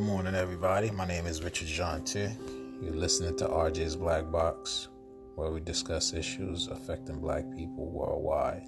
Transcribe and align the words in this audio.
Good 0.00 0.06
morning, 0.06 0.34
everybody. 0.34 0.90
My 0.90 1.06
name 1.06 1.26
is 1.26 1.42
Richard 1.42 1.68
Jonte. 1.68 2.34
You're 2.82 2.94
listening 2.94 3.36
to 3.36 3.44
RJ's 3.44 3.96
Black 3.96 4.32
Box, 4.32 4.88
where 5.34 5.50
we 5.50 5.60
discuss 5.60 6.14
issues 6.14 6.68
affecting 6.68 7.20
black 7.20 7.44
people 7.54 7.84
worldwide. 7.90 8.62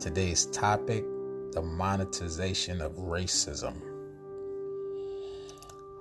Today's 0.00 0.46
topic 0.46 1.04
the 1.52 1.60
monetization 1.60 2.80
of 2.80 2.92
racism. 2.92 3.74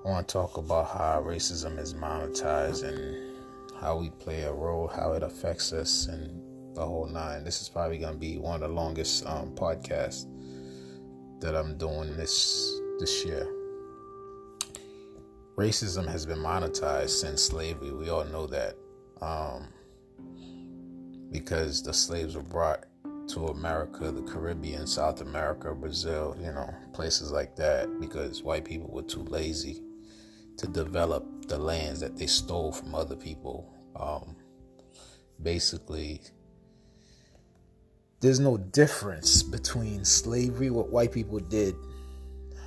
I 0.05 0.09
want 0.09 0.29
to 0.29 0.31
talk 0.31 0.55
about 0.55 0.87
how 0.87 1.21
racism 1.21 1.77
is 1.77 1.93
monetized 1.93 2.87
and 2.87 3.37
how 3.81 3.97
we 3.97 4.11
play 4.11 4.43
a 4.43 4.53
role, 4.53 4.87
how 4.87 5.11
it 5.11 5.23
affects 5.23 5.73
us, 5.73 6.07
and 6.07 6.41
the 6.73 6.85
whole 6.85 7.07
nine. 7.07 7.43
This 7.43 7.61
is 7.61 7.67
probably 7.67 7.97
going 7.97 8.13
to 8.13 8.19
be 8.19 8.37
one 8.37 8.55
of 8.55 8.61
the 8.61 8.69
longest 8.69 9.25
um, 9.25 9.53
podcasts 9.55 10.25
that 11.41 11.53
I'm 11.53 11.77
doing 11.77 12.15
this 12.15 12.79
this 12.97 13.25
year. 13.25 13.58
Racism 15.59 16.07
has 16.07 16.25
been 16.25 16.37
monetized 16.37 17.09
since 17.09 17.43
slavery. 17.43 17.91
We 17.91 18.07
all 18.09 18.23
know 18.23 18.47
that. 18.47 18.77
Um, 19.21 19.67
because 21.31 21.83
the 21.83 21.93
slaves 21.93 22.37
were 22.37 22.41
brought 22.41 22.85
to 23.27 23.47
America, 23.47 24.09
the 24.09 24.21
Caribbean, 24.21 24.87
South 24.87 25.19
America, 25.19 25.75
Brazil, 25.75 26.33
you 26.39 26.53
know, 26.53 26.73
places 26.93 27.33
like 27.33 27.57
that, 27.57 27.99
because 27.99 28.41
white 28.41 28.63
people 28.63 28.89
were 28.89 29.01
too 29.01 29.23
lazy 29.23 29.83
to 30.55 30.65
develop 30.65 31.25
the 31.49 31.57
lands 31.57 31.99
that 31.99 32.15
they 32.15 32.27
stole 32.27 32.71
from 32.71 32.95
other 32.95 33.17
people. 33.17 33.69
Um, 33.97 34.37
basically, 35.43 36.21
there's 38.21 38.39
no 38.39 38.55
difference 38.55 39.43
between 39.43 40.05
slavery, 40.05 40.69
what 40.69 40.89
white 40.89 41.11
people 41.11 41.39
did 41.39 41.75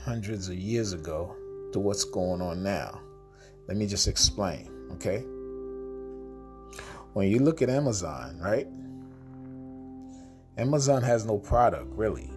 hundreds 0.04 0.50
of 0.50 0.56
years 0.56 0.92
ago, 0.92 1.34
to 1.72 1.80
what's 1.80 2.04
going 2.04 2.40
on 2.40 2.62
now. 2.62 3.00
Let 3.68 3.76
me 3.76 3.86
just 3.86 4.08
explain, 4.08 4.70
okay? 4.92 5.18
When 7.12 7.28
you 7.28 7.38
look 7.38 7.62
at 7.62 7.68
Amazon, 7.68 8.38
right? 8.38 8.66
Amazon 10.58 11.02
has 11.02 11.24
no 11.24 11.38
product 11.38 11.92
really, 11.94 12.30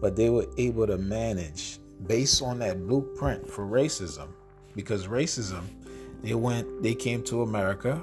but 0.00 0.16
they 0.16 0.30
were 0.30 0.46
able 0.56 0.86
to 0.86 0.96
manage 0.96 1.78
based 2.06 2.42
on 2.42 2.58
that 2.60 2.86
blueprint 2.86 3.46
for 3.46 3.66
racism 3.66 4.28
because 4.74 5.06
racism 5.06 5.64
they 6.22 6.34
went 6.34 6.82
they 6.82 6.94
came 6.94 7.22
to 7.24 7.42
America 7.42 8.00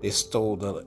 they 0.00 0.10
stole 0.10 0.56
the 0.56 0.84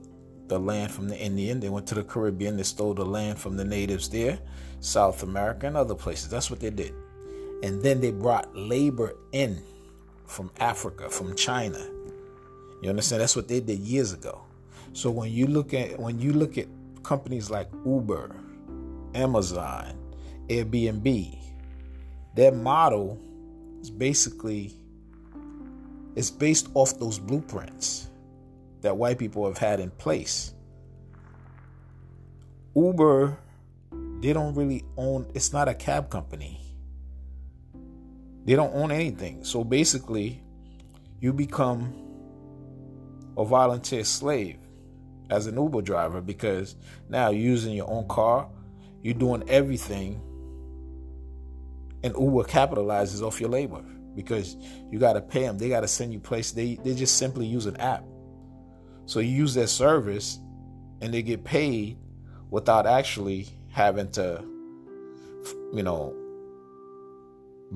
the 0.48 0.58
land 0.58 0.92
from 0.92 1.08
the 1.08 1.18
Indian. 1.18 1.60
They 1.60 1.70
went 1.70 1.86
to 1.88 1.94
the 1.94 2.04
Caribbean. 2.04 2.56
They 2.56 2.62
stole 2.62 2.92
the 2.92 3.06
land 3.06 3.38
from 3.38 3.56
the 3.56 3.64
natives 3.64 4.08
there, 4.08 4.38
South 4.80 5.22
America, 5.22 5.66
and 5.66 5.76
other 5.76 5.94
places. 5.94 6.28
That's 6.28 6.50
what 6.50 6.60
they 6.60 6.70
did. 6.70 6.92
And 7.62 7.82
then 7.82 8.00
they 8.00 8.10
brought 8.10 8.54
labor 8.56 9.14
in 9.32 9.62
from 10.26 10.50
Africa, 10.58 11.08
from 11.08 11.36
China. 11.36 11.78
You 12.82 12.90
understand? 12.90 13.22
That's 13.22 13.36
what 13.36 13.48
they 13.48 13.60
did 13.60 13.78
years 13.78 14.12
ago. 14.12 14.42
So 14.92 15.10
when 15.10 15.30
you 15.30 15.46
look 15.46 15.72
at 15.72 15.98
when 15.98 16.18
you 16.18 16.32
look 16.32 16.58
at 16.58 16.66
companies 17.02 17.50
like 17.50 17.68
Uber, 17.86 18.34
Amazon, 19.14 19.94
Airbnb, 20.48 21.38
their 22.34 22.52
model 22.52 23.18
is 23.80 23.90
basically 23.90 24.74
it's 26.14 26.30
based 26.30 26.68
off 26.74 26.98
those 26.98 27.18
blueprints 27.18 28.08
that 28.82 28.96
white 28.96 29.18
people 29.18 29.46
have 29.46 29.58
had 29.58 29.80
in 29.80 29.90
place. 29.90 30.52
Uber, 32.74 33.38
they 34.20 34.32
don't 34.32 34.54
really 34.54 34.84
own, 34.96 35.26
it's 35.34 35.52
not 35.52 35.68
a 35.68 35.74
cab 35.74 36.10
company. 36.10 36.61
They 38.44 38.54
don't 38.54 38.74
own 38.74 38.90
anything. 38.90 39.44
So 39.44 39.64
basically, 39.64 40.42
you 41.20 41.32
become 41.32 41.94
a 43.36 43.44
volunteer 43.44 44.04
slave 44.04 44.58
as 45.30 45.46
an 45.46 45.56
Uber 45.56 45.82
driver 45.82 46.20
because 46.20 46.76
now 47.08 47.30
you're 47.30 47.40
using 47.40 47.74
your 47.74 47.88
own 47.88 48.06
car, 48.08 48.48
you're 49.02 49.14
doing 49.14 49.48
everything, 49.48 50.20
and 52.02 52.14
Uber 52.14 52.44
capitalizes 52.44 53.22
off 53.22 53.40
your 53.40 53.48
labor 53.48 53.82
because 54.14 54.56
you 54.90 54.98
got 54.98 55.14
to 55.14 55.20
pay 55.20 55.42
them. 55.42 55.56
They 55.56 55.68
got 55.68 55.80
to 55.80 55.88
send 55.88 56.12
you 56.12 56.18
place. 56.18 56.50
They 56.50 56.74
they 56.76 56.94
just 56.94 57.16
simply 57.16 57.46
use 57.46 57.66
an 57.66 57.76
app. 57.76 58.04
So 59.06 59.20
you 59.20 59.30
use 59.30 59.54
their 59.54 59.66
service 59.66 60.38
and 61.00 61.12
they 61.14 61.22
get 61.22 61.44
paid 61.44 61.98
without 62.50 62.86
actually 62.86 63.48
having 63.70 64.10
to, 64.12 64.44
you 65.72 65.82
know, 65.82 66.14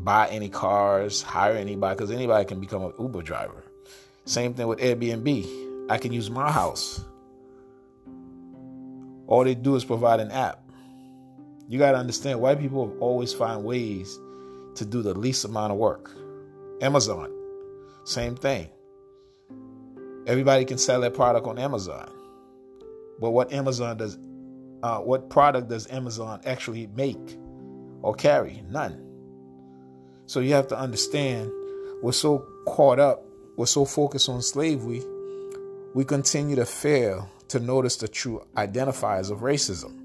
buy 0.04 0.28
any 0.28 0.48
cars, 0.48 1.22
hire 1.22 1.54
anybody, 1.54 1.94
because 1.94 2.10
anybody 2.10 2.44
can 2.44 2.60
become 2.60 2.82
an 2.82 2.92
Uber 2.98 3.22
driver. 3.22 3.64
Same 4.24 4.54
thing 4.54 4.66
with 4.66 4.78
Airbnb. 4.78 5.90
I 5.90 5.98
can 5.98 6.12
use 6.12 6.30
my 6.30 6.50
house. 6.50 7.04
All 9.26 9.44
they 9.44 9.54
do 9.54 9.74
is 9.76 9.84
provide 9.84 10.20
an 10.20 10.30
app. 10.30 10.62
You 11.68 11.78
got 11.78 11.92
to 11.92 11.98
understand, 11.98 12.40
white 12.40 12.60
people 12.60 12.96
always 13.00 13.32
find 13.32 13.64
ways 13.64 14.18
to 14.76 14.84
do 14.84 15.02
the 15.02 15.14
least 15.14 15.44
amount 15.44 15.72
of 15.72 15.78
work. 15.78 16.10
Amazon, 16.80 17.32
same 18.04 18.36
thing. 18.36 18.68
Everybody 20.26 20.64
can 20.64 20.78
sell 20.78 21.00
their 21.00 21.10
product 21.10 21.46
on 21.46 21.58
Amazon. 21.58 22.10
But 23.20 23.30
what 23.30 23.52
Amazon 23.52 23.96
does, 23.96 24.18
uh, 24.82 24.98
what 24.98 25.30
product 25.30 25.68
does 25.68 25.90
Amazon 25.90 26.40
actually 26.44 26.88
make 26.88 27.38
or 28.02 28.14
carry? 28.14 28.62
None. 28.70 29.05
So 30.26 30.40
you 30.40 30.54
have 30.54 30.68
to 30.68 30.78
understand, 30.78 31.52
we're 32.02 32.12
so 32.12 32.46
caught 32.66 32.98
up, 32.98 33.22
we're 33.56 33.66
so 33.66 33.84
focused 33.84 34.28
on 34.28 34.42
slavery, 34.42 35.02
we 35.94 36.04
continue 36.04 36.56
to 36.56 36.66
fail 36.66 37.30
to 37.48 37.60
notice 37.60 37.96
the 37.96 38.08
true 38.08 38.44
identifiers 38.56 39.30
of 39.30 39.38
racism. 39.38 40.02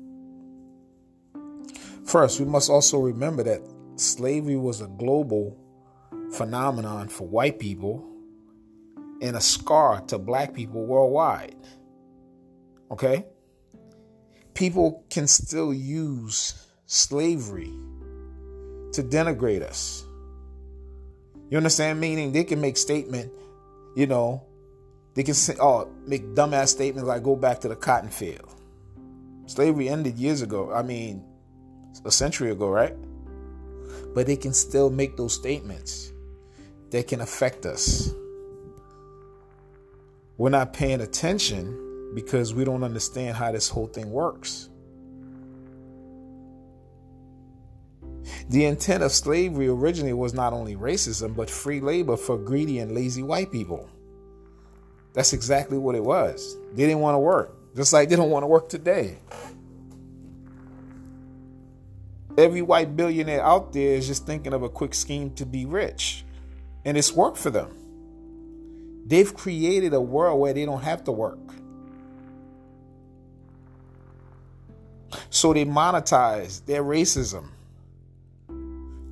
First, 2.05 2.39
we 2.39 2.45
must 2.45 2.69
also 2.69 2.99
remember 2.99 3.43
that 3.43 3.61
slavery 3.95 4.55
was 4.55 4.81
a 4.81 4.87
global 4.87 5.57
phenomenon 6.33 7.07
for 7.07 7.27
white 7.27 7.59
people 7.59 8.07
and 9.21 9.35
a 9.35 9.41
scar 9.41 10.01
to 10.01 10.17
black 10.19 10.53
people 10.53 10.85
worldwide. 10.85 11.55
Okay? 12.91 13.25
People 14.53 15.03
can 15.09 15.27
still 15.27 15.73
use 15.73 16.67
slavery 16.85 17.73
to 18.93 19.01
denigrate 19.03 19.61
us. 19.61 20.05
You 21.51 21.57
understand? 21.57 21.99
Meaning 21.99 22.31
they 22.31 22.45
can 22.45 22.59
make 22.59 22.77
statement, 22.77 23.31
you 23.95 24.07
know, 24.07 24.41
they 25.13 25.23
can 25.23 25.33
say, 25.33 25.55
oh, 25.59 25.91
make 26.07 26.33
dumbass 26.33 26.69
statements 26.69 27.07
like 27.07 27.21
go 27.21 27.35
back 27.35 27.59
to 27.59 27.67
the 27.67 27.75
cotton 27.75 28.09
field. 28.09 28.49
Slavery 29.45 29.89
ended 29.89 30.17
years 30.17 30.41
ago. 30.41 30.71
I 30.73 30.81
mean, 30.81 31.25
a 32.05 32.11
century 32.11 32.51
ago, 32.51 32.69
right? 32.69 32.95
But 34.15 34.27
they 34.27 34.37
can 34.37 34.53
still 34.53 34.89
make 34.89 35.17
those 35.17 35.33
statements 35.33 36.13
that 36.91 37.07
can 37.07 37.19
affect 37.19 37.65
us. 37.65 38.11
We're 40.37 40.49
not 40.49 40.71
paying 40.71 41.01
attention 41.01 42.13
because 42.15 42.53
we 42.53 42.63
don't 42.63 42.83
understand 42.83 43.35
how 43.35 43.51
this 43.51 43.67
whole 43.67 43.87
thing 43.87 44.09
works. 44.09 44.69
The 48.49 48.65
intent 48.65 49.03
of 49.03 49.11
slavery 49.11 49.67
originally 49.67 50.13
was 50.13 50.33
not 50.33 50.53
only 50.53 50.75
racism, 50.75 51.35
but 51.35 51.49
free 51.49 51.79
labor 51.79 52.17
for 52.17 52.37
greedy 52.37 52.79
and 52.79 52.93
lazy 52.93 53.23
white 53.23 53.51
people. 53.51 53.89
That's 55.13 55.33
exactly 55.33 55.77
what 55.77 55.95
it 55.95 56.03
was. 56.03 56.57
They 56.73 56.83
didn't 56.85 56.99
want 56.99 57.15
to 57.15 57.19
work, 57.19 57.75
just 57.75 57.93
like 57.93 58.09
they 58.09 58.15
don't 58.15 58.29
want 58.29 58.43
to 58.43 58.47
work 58.47 58.69
today. 58.69 59.17
Every 62.37 62.61
white 62.61 62.95
billionaire 62.95 63.43
out 63.43 63.73
there 63.73 63.95
is 63.95 64.07
just 64.07 64.25
thinking 64.25 64.53
of 64.53 64.63
a 64.63 64.69
quick 64.69 64.93
scheme 64.93 65.31
to 65.35 65.45
be 65.45 65.65
rich, 65.65 66.23
and 66.85 66.97
it's 66.97 67.11
worked 67.11 67.37
for 67.37 67.49
them. 67.49 67.77
They've 69.05 69.33
created 69.33 69.93
a 69.93 69.99
world 69.99 70.39
where 70.39 70.53
they 70.53 70.65
don't 70.65 70.83
have 70.83 71.03
to 71.05 71.11
work. 71.11 71.39
So 75.29 75.53
they 75.53 75.65
monetize 75.65 76.65
their 76.65 76.83
racism 76.83 77.49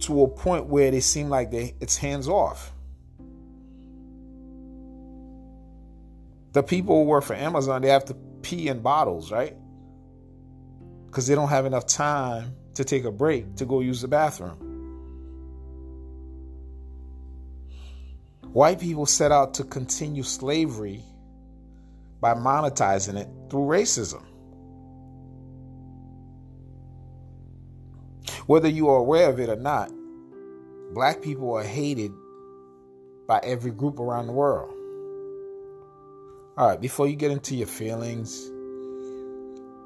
to 0.09 0.23
a 0.23 0.27
point 0.27 0.65
where 0.65 0.89
they 0.89 1.01
seem 1.01 1.29
like 1.29 1.51
they 1.51 1.75
it's 1.79 1.95
hands 1.95 2.27
off. 2.27 2.73
The 6.53 6.63
people 6.63 6.95
who 6.95 7.03
work 7.03 7.23
for 7.23 7.35
Amazon, 7.35 7.83
they 7.83 7.89
have 7.89 8.05
to 8.05 8.15
pee 8.41 8.69
in 8.69 8.79
bottles, 8.79 9.31
right? 9.31 9.55
Because 11.05 11.27
they 11.27 11.35
don't 11.35 11.49
have 11.49 11.67
enough 11.67 11.85
time 11.85 12.55
to 12.73 12.83
take 12.83 13.03
a 13.03 13.11
break 13.11 13.55
to 13.57 13.65
go 13.65 13.81
use 13.81 14.01
the 14.01 14.07
bathroom. 14.07 14.57
White 18.51 18.79
people 18.79 19.05
set 19.05 19.31
out 19.31 19.53
to 19.55 19.63
continue 19.63 20.23
slavery 20.23 21.03
by 22.19 22.33
monetizing 22.33 23.15
it 23.15 23.27
through 23.51 23.67
racism. 23.67 24.23
Whether 28.47 28.69
you 28.69 28.89
are 28.89 28.97
aware 28.97 29.29
of 29.29 29.39
it 29.39 29.49
or 29.49 29.55
not, 29.55 29.91
black 30.93 31.21
people 31.21 31.53
are 31.53 31.63
hated 31.63 32.11
by 33.27 33.39
every 33.43 33.71
group 33.71 33.99
around 33.99 34.27
the 34.27 34.33
world. 34.33 34.73
All 36.57 36.69
right, 36.69 36.81
before 36.81 37.07
you 37.07 37.15
get 37.15 37.31
into 37.31 37.55
your 37.55 37.67
feelings, 37.67 38.51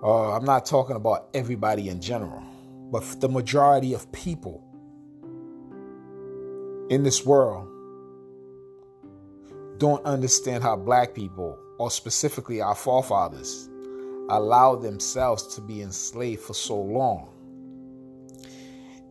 uh, 0.01 0.35
I'm 0.35 0.45
not 0.45 0.65
talking 0.65 0.95
about 0.95 1.27
everybody 1.33 1.89
in 1.89 2.01
general, 2.01 2.41
but 2.91 3.03
the 3.21 3.29
majority 3.29 3.93
of 3.93 4.11
people 4.11 4.63
in 6.89 7.03
this 7.03 7.25
world 7.25 7.67
don't 9.77 10.03
understand 10.05 10.63
how 10.63 10.75
black 10.75 11.13
people, 11.13 11.59
or 11.77 11.91
specifically 11.91 12.61
our 12.61 12.75
forefathers, 12.75 13.69
allowed 14.29 14.81
themselves 14.81 15.55
to 15.55 15.61
be 15.61 15.81
enslaved 15.81 16.41
for 16.41 16.53
so 16.53 16.79
long. 16.79 17.32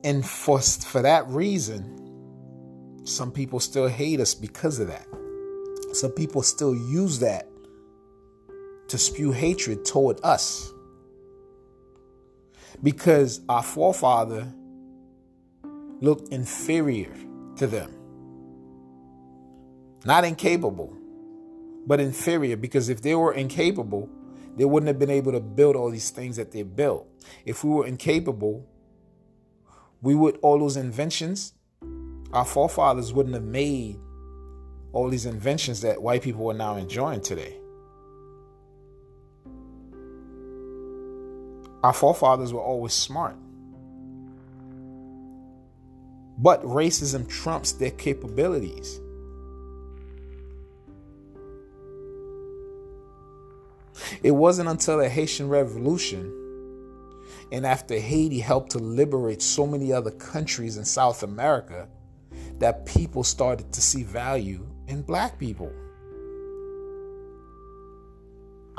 And 0.04 0.26
for, 0.26 0.60
for 0.60 1.02
that 1.02 1.28
reason, 1.28 3.04
some 3.04 3.30
people 3.32 3.60
still 3.60 3.88
hate 3.88 4.20
us 4.20 4.34
because 4.34 4.78
of 4.78 4.88
that. 4.88 5.06
Some 5.92 6.12
people 6.12 6.42
still 6.42 6.74
use 6.74 7.18
that 7.20 7.48
to 8.88 8.98
spew 8.98 9.32
hatred 9.32 9.84
toward 9.84 10.18
us. 10.22 10.70
Because 12.82 13.40
our 13.48 13.62
forefather 13.62 14.52
looked 16.00 16.32
inferior 16.32 17.14
to 17.56 17.66
them. 17.66 17.92
Not 20.04 20.24
incapable, 20.24 20.96
but 21.86 22.00
inferior. 22.00 22.56
Because 22.56 22.88
if 22.88 23.02
they 23.02 23.14
were 23.14 23.32
incapable, 23.34 24.08
they 24.56 24.64
wouldn't 24.64 24.88
have 24.88 24.98
been 24.98 25.10
able 25.10 25.32
to 25.32 25.40
build 25.40 25.76
all 25.76 25.90
these 25.90 26.10
things 26.10 26.36
that 26.36 26.50
they 26.50 26.62
built. 26.62 27.06
If 27.44 27.62
we 27.62 27.70
were 27.70 27.86
incapable, 27.86 28.66
we 30.02 30.16
would, 30.16 30.38
all 30.42 30.58
those 30.58 30.76
inventions, 30.76 31.54
our 32.32 32.44
forefathers 32.44 33.12
wouldn't 33.12 33.34
have 33.34 33.44
made 33.44 33.98
all 34.92 35.08
these 35.08 35.26
inventions 35.26 35.80
that 35.82 36.02
white 36.02 36.22
people 36.22 36.50
are 36.50 36.54
now 36.54 36.76
enjoying 36.76 37.20
today. 37.20 37.56
Our 41.82 41.92
forefathers 41.92 42.52
were 42.52 42.60
always 42.60 42.92
smart. 42.92 43.36
But 46.38 46.62
racism 46.64 47.28
trumps 47.28 47.72
their 47.72 47.90
capabilities. 47.90 49.00
It 54.22 54.32
wasn't 54.32 54.68
until 54.68 54.98
the 54.98 55.08
Haitian 55.08 55.48
Revolution 55.48 56.41
and 57.52 57.66
after 57.66 57.98
Haiti 57.98 58.40
helped 58.40 58.70
to 58.70 58.78
liberate 58.78 59.42
so 59.42 59.66
many 59.66 59.92
other 59.92 60.10
countries 60.10 60.78
in 60.78 60.86
South 60.86 61.22
America 61.22 61.86
that 62.58 62.86
people 62.86 63.22
started 63.22 63.70
to 63.74 63.82
see 63.82 64.02
value 64.02 64.66
in 64.88 65.02
black 65.02 65.38
people. 65.38 65.70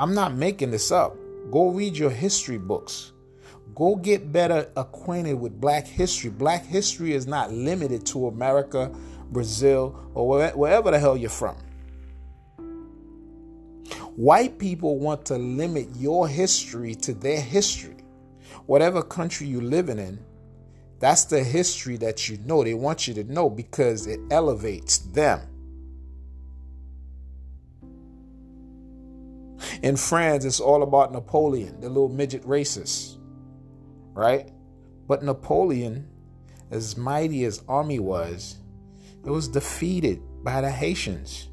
I'm 0.00 0.12
not 0.12 0.34
making 0.34 0.72
this 0.72 0.90
up. 0.90 1.16
Go 1.52 1.68
read 1.68 1.96
your 1.96 2.10
history 2.10 2.58
books. 2.58 3.12
Go 3.76 3.94
get 3.94 4.32
better 4.32 4.68
acquainted 4.76 5.34
with 5.34 5.60
black 5.60 5.86
history. 5.86 6.30
Black 6.30 6.66
history 6.66 7.12
is 7.12 7.28
not 7.28 7.52
limited 7.52 8.04
to 8.06 8.26
America, 8.26 8.92
Brazil, 9.30 10.10
or 10.14 10.50
wherever 10.52 10.90
the 10.90 10.98
hell 10.98 11.16
you're 11.16 11.30
from. 11.30 11.56
White 14.16 14.58
people 14.58 14.98
want 14.98 15.26
to 15.26 15.38
limit 15.38 15.88
your 15.96 16.26
history 16.26 16.96
to 16.96 17.14
their 17.14 17.40
history. 17.40 17.93
Whatever 18.66 19.02
country 19.02 19.46
you're 19.46 19.62
living 19.62 19.98
in, 19.98 20.18
that's 20.98 21.24
the 21.24 21.42
history 21.42 21.96
that 21.98 22.28
you 22.28 22.38
know. 22.38 22.64
They 22.64 22.74
want 22.74 23.06
you 23.06 23.14
to 23.14 23.24
know 23.24 23.50
because 23.50 24.06
it 24.06 24.20
elevates 24.30 24.98
them. 24.98 25.40
In 29.82 29.96
France, 29.96 30.44
it's 30.44 30.60
all 30.60 30.82
about 30.82 31.12
Napoleon, 31.12 31.80
the 31.80 31.88
little 31.88 32.08
midget 32.08 32.42
racist, 32.44 33.18
right? 34.12 34.50
But 35.06 35.22
Napoleon, 35.22 36.08
as 36.70 36.96
mighty 36.96 37.44
as 37.44 37.62
army 37.68 37.98
was, 37.98 38.56
it 39.24 39.30
was 39.30 39.48
defeated 39.48 40.22
by 40.42 40.60
the 40.60 40.70
Haitians. 40.70 41.48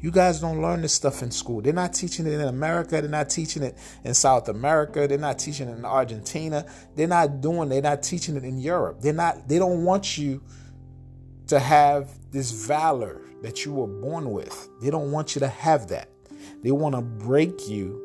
You 0.00 0.10
guys 0.10 0.40
don't 0.40 0.60
learn 0.62 0.82
this 0.82 0.94
stuff 0.94 1.22
in 1.22 1.30
school. 1.30 1.60
They're 1.60 1.72
not 1.72 1.94
teaching 1.94 2.26
it 2.26 2.32
in 2.32 2.42
America. 2.42 3.00
They're 3.00 3.10
not 3.10 3.30
teaching 3.30 3.62
it 3.62 3.76
in 4.04 4.14
South 4.14 4.48
America. 4.48 5.06
They're 5.06 5.18
not 5.18 5.38
teaching 5.38 5.68
it 5.68 5.76
in 5.76 5.84
Argentina. 5.84 6.66
They're 6.94 7.06
not 7.06 7.40
doing, 7.40 7.68
they're 7.68 7.82
not 7.82 8.02
teaching 8.02 8.36
it 8.36 8.44
in 8.44 8.58
Europe. 8.58 9.00
They're 9.00 9.12
not, 9.12 9.48
they 9.48 9.58
don't 9.58 9.84
want 9.84 10.18
you 10.18 10.42
to 11.48 11.58
have 11.58 12.10
this 12.30 12.50
valor 12.50 13.20
that 13.42 13.64
you 13.64 13.72
were 13.72 13.86
born 13.86 14.30
with. 14.30 14.68
They 14.80 14.90
don't 14.90 15.12
want 15.12 15.34
you 15.34 15.40
to 15.40 15.48
have 15.48 15.88
that. 15.88 16.08
They 16.62 16.72
want 16.72 16.94
to 16.94 17.02
break 17.02 17.68
you 17.68 18.02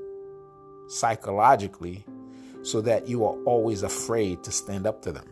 psychologically 0.89 2.05
so 2.63 2.81
that 2.81 3.07
you 3.07 3.25
are 3.25 3.35
always 3.43 3.83
afraid 3.83 4.43
to 4.43 4.51
stand 4.51 4.85
up 4.85 5.01
to 5.03 5.11
them. 5.11 5.25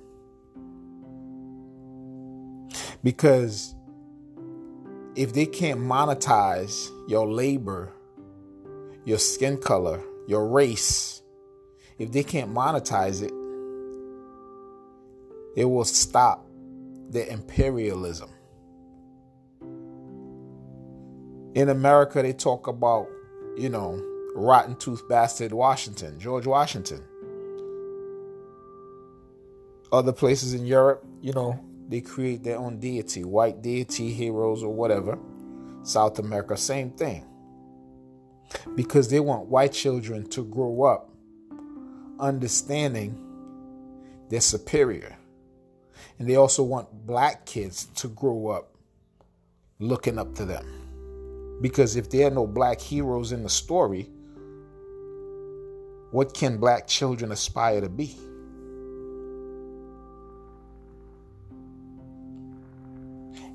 Because 3.03 3.75
if 5.19 5.33
they 5.33 5.45
can't 5.45 5.81
monetize 5.81 6.89
your 7.09 7.27
labor, 7.27 7.91
your 9.03 9.17
skin 9.17 9.57
color, 9.57 10.01
your 10.29 10.47
race, 10.47 11.21
if 11.97 12.09
they 12.13 12.23
can't 12.23 12.53
monetize 12.53 13.21
it, 13.21 13.33
it 15.59 15.65
will 15.65 15.83
stop 15.83 16.47
the 17.09 17.29
imperialism. 17.29 18.29
In 21.53 21.67
America, 21.67 22.21
they 22.21 22.31
talk 22.31 22.67
about, 22.67 23.09
you 23.57 23.67
know, 23.67 24.01
rotten 24.35 24.77
tooth 24.77 25.03
bastard 25.09 25.51
Washington, 25.51 26.17
George 26.17 26.47
Washington. 26.47 27.03
Other 29.91 30.13
places 30.13 30.53
in 30.53 30.65
Europe, 30.65 31.05
you 31.21 31.33
know, 31.33 31.59
they 31.89 32.01
create 32.01 32.43
their 32.43 32.59
own 32.59 32.79
deity, 32.79 33.23
white 33.23 33.63
deity, 33.63 34.13
heroes, 34.13 34.61
or 34.63 34.71
whatever. 34.71 35.17
South 35.81 36.19
America, 36.19 36.55
same 36.55 36.91
thing. 36.91 37.25
Because 38.75 39.09
they 39.09 39.19
want 39.19 39.47
white 39.47 39.73
children 39.73 40.29
to 40.29 40.43
grow 40.43 40.83
up 40.83 41.09
understanding 42.19 43.25
they're 44.29 44.39
superior. 44.39 45.17
And 46.19 46.29
they 46.29 46.35
also 46.35 46.61
want 46.61 47.07
black 47.07 47.45
kids 47.45 47.85
to 47.95 48.07
grow 48.09 48.49
up 48.49 48.75
looking 49.79 50.19
up 50.19 50.35
to 50.35 50.45
them. 50.45 51.59
Because 51.61 51.95
if 51.95 52.09
there 52.11 52.27
are 52.27 52.31
no 52.31 52.45
black 52.45 52.79
heroes 52.79 53.31
in 53.31 53.41
the 53.41 53.49
story, 53.49 54.09
what 56.11 56.33
can 56.33 56.57
black 56.57 56.87
children 56.87 57.31
aspire 57.31 57.81
to 57.81 57.89
be? 57.89 58.15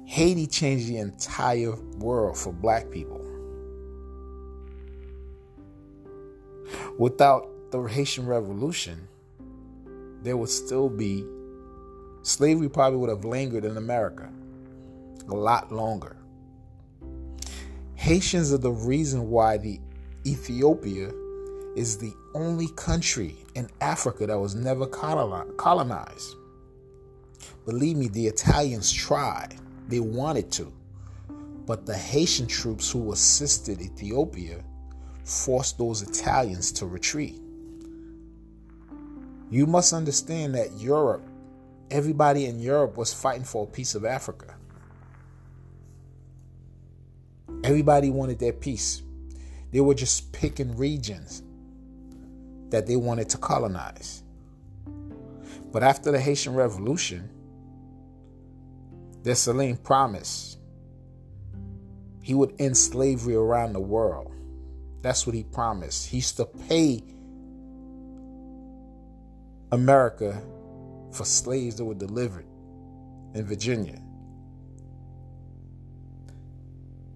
Haiti 0.07 0.47
changed 0.47 0.89
the 0.89 0.99
entire 0.99 1.75
world 1.99 2.37
for 2.37 2.53
black 2.53 2.91
people. 2.91 3.21
Without 6.99 7.49
the 7.71 7.83
Haitian 7.83 8.27
Revolution, 8.27 9.09
there 10.23 10.37
would 10.37 10.49
still 10.49 10.89
be 10.89 11.25
slavery, 12.23 12.69
probably 12.69 12.99
would 12.99 13.11
have 13.11 13.25
lingered 13.25 13.65
in 13.65 13.77
America 13.77 14.31
a 15.29 15.35
lot 15.35 15.73
longer. 15.73 16.17
Haitians 17.95 18.53
are 18.53 18.59
the 18.59 18.71
reason 18.71 19.31
why 19.31 19.57
the 19.57 19.81
Ethiopia 20.27 21.11
is 21.77 21.99
the 21.99 22.13
only 22.35 22.69
country 22.77 23.37
in 23.55 23.69
Africa 23.81 24.27
that 24.27 24.39
was 24.39 24.55
never 24.55 24.87
colonized. 24.87 26.35
Believe 27.65 27.97
me, 27.97 28.09
the 28.09 28.27
Italians 28.27 28.93
tried. 28.93 29.55
They 29.89 30.01
wanted 30.01 30.51
to. 30.53 30.73
But 31.67 31.87
the 31.87 31.97
Haitian 31.97 32.47
troops 32.47 32.91
who 32.91 33.13
assisted 33.13 33.81
Ethiopia 33.81 34.63
forced 35.25 35.79
those 35.79 36.03
Italians 36.03 36.73
to 36.73 36.87
retreat. 36.87 37.41
You 39.51 39.67
must 39.67 39.93
understand 39.93 40.55
that 40.55 40.73
Europe, 40.79 41.27
everybody 41.91 42.47
in 42.47 42.61
Europe 42.61 42.97
was 42.97 43.15
fighting 43.15 43.45
for 43.45 43.65
a 43.65 43.67
piece 43.67 43.95
of 43.95 44.05
Africa. 44.05 44.55
Everybody 47.63 48.11
wanted 48.11 48.39
their 48.39 48.53
piece. 48.53 49.03
They 49.71 49.81
were 49.81 49.95
just 49.95 50.33
picking 50.33 50.77
regions 50.77 51.43
that 52.71 52.87
they 52.87 52.97
wanted 52.97 53.29
to 53.31 53.39
colonize. 53.39 54.23
But 55.73 55.83
after 55.83 56.13
the 56.13 56.21
Haitian 56.21 56.55
Revolution, 56.55 57.31
that 59.25 59.37
Salim 59.37 59.77
promised 59.79 60.59
he 62.23 62.35
would 62.35 62.55
end 62.59 62.77
slavery 62.77 63.35
around 63.35 63.73
the 63.73 63.81
world. 63.81 64.33
That's 65.03 65.27
what 65.27 65.35
he 65.35 65.45
promised. 65.45 66.09
He's 66.09 66.33
to 66.33 66.47
pay 66.47 67.03
America 69.73 70.43
for 71.13 71.25
slaves 71.25 71.77
that 71.77 71.85
were 71.85 71.95
delivered 71.95 72.47
in 73.35 73.45
Virginia. 73.45 74.01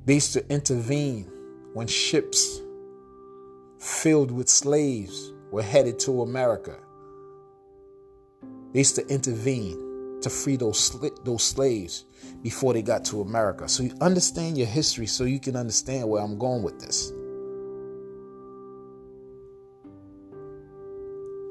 They 0.04 0.14
used 0.14 0.32
to 0.34 0.46
intervene 0.52 1.30
when 1.74 1.86
ships 1.86 2.60
filled 3.78 4.30
with 4.30 4.48
slaves 4.48 5.32
were 5.50 5.62
headed 5.62 5.98
to 6.00 6.22
America. 6.22 6.76
They 8.72 8.80
used 8.80 8.96
to 8.96 9.06
intervene 9.08 9.88
to 10.22 10.30
free 10.30 10.56
those 10.56 10.96
those 11.25 11.42
slaves 11.42 12.04
before 12.42 12.72
they 12.72 12.82
got 12.82 13.04
to 13.06 13.20
America. 13.20 13.68
So 13.68 13.82
you 13.82 13.94
understand 14.00 14.58
your 14.58 14.66
history 14.66 15.06
so 15.06 15.25
you 15.25 15.40
can 15.40 15.56
understand 15.56 16.08
where 16.08 16.22
I'm 16.22 16.38
going 16.38 16.62
with 16.62 16.78
this. 16.80 17.12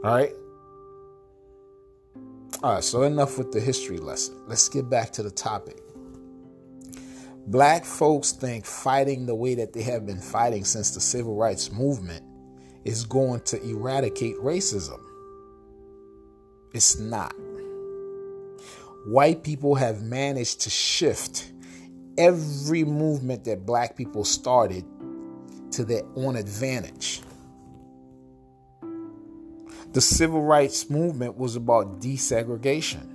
All 0.03 0.15
right? 0.15 0.31
All 2.63 2.73
right, 2.73 2.83
so 2.83 3.03
enough 3.03 3.37
with 3.37 3.51
the 3.51 3.59
history 3.59 3.97
lesson. 3.97 4.35
Let's 4.47 4.67
get 4.69 4.89
back 4.89 5.11
to 5.13 5.23
the 5.23 5.29
topic. 5.31 5.81
Black 7.47 7.85
folks 7.85 8.31
think 8.31 8.65
fighting 8.65 9.25
the 9.25 9.35
way 9.35 9.55
that 9.55 9.73
they 9.73 9.81
have 9.83 10.05
been 10.05 10.19
fighting 10.19 10.65
since 10.65 10.91
the 10.91 10.99
civil 10.99 11.35
rights 11.35 11.71
movement 11.71 12.23
is 12.83 13.05
going 13.05 13.41
to 13.41 13.61
eradicate 13.63 14.35
racism. 14.37 14.99
It's 16.73 16.99
not. 16.99 17.33
White 19.05 19.43
people 19.43 19.75
have 19.75 20.01
managed 20.01 20.61
to 20.61 20.69
shift 20.69 21.51
every 22.17 22.83
movement 22.83 23.43
that 23.45 23.65
black 23.65 23.95
people 23.95 24.23
started 24.23 24.83
to 25.71 25.85
their 25.85 26.03
own 26.15 26.35
advantage. 26.35 27.21
The 29.93 30.01
civil 30.01 30.41
rights 30.41 30.89
movement 30.89 31.37
was 31.37 31.55
about 31.55 32.01
desegregation. 32.01 33.13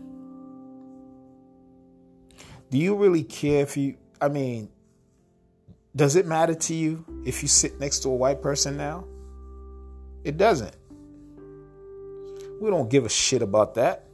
Do 2.70 2.78
you 2.78 2.94
really 2.94 3.22
care 3.22 3.62
if 3.62 3.76
you, 3.76 3.96
I 4.20 4.28
mean, 4.28 4.70
does 5.94 6.16
it 6.16 6.26
matter 6.26 6.54
to 6.54 6.74
you 6.74 7.04
if 7.26 7.42
you 7.42 7.48
sit 7.48 7.78
next 7.78 8.00
to 8.00 8.08
a 8.08 8.14
white 8.14 8.40
person 8.40 8.76
now? 8.76 9.04
It 10.24 10.38
doesn't. 10.38 10.74
We 12.60 12.70
don't 12.70 12.88
give 12.88 13.04
a 13.04 13.10
shit 13.10 13.42
about 13.42 13.74
that. 13.74 14.06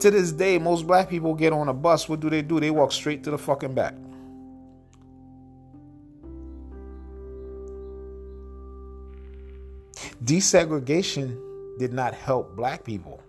To 0.00 0.10
this 0.10 0.32
day, 0.32 0.58
most 0.58 0.86
black 0.86 1.08
people 1.08 1.34
get 1.34 1.52
on 1.52 1.68
a 1.68 1.72
bus. 1.72 2.08
What 2.08 2.20
do 2.20 2.28
they 2.28 2.42
do? 2.42 2.60
They 2.60 2.70
walk 2.70 2.92
straight 2.92 3.22
to 3.24 3.30
the 3.30 3.38
fucking 3.38 3.74
back. 3.74 3.94
Desegregation 10.24 11.78
did 11.78 11.92
not 11.92 12.14
help 12.14 12.54
black 12.56 12.84
people. 12.84 13.20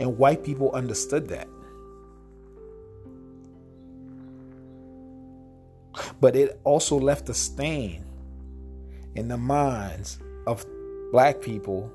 And 0.00 0.18
white 0.18 0.42
people 0.44 0.72
understood 0.72 1.28
that. 1.28 1.48
But 6.20 6.36
it 6.36 6.60
also 6.64 6.98
left 6.98 7.28
a 7.28 7.34
stain 7.34 8.04
in 9.14 9.28
the 9.28 9.36
minds 9.36 10.18
of 10.46 10.64
black 11.10 11.40
people 11.40 11.92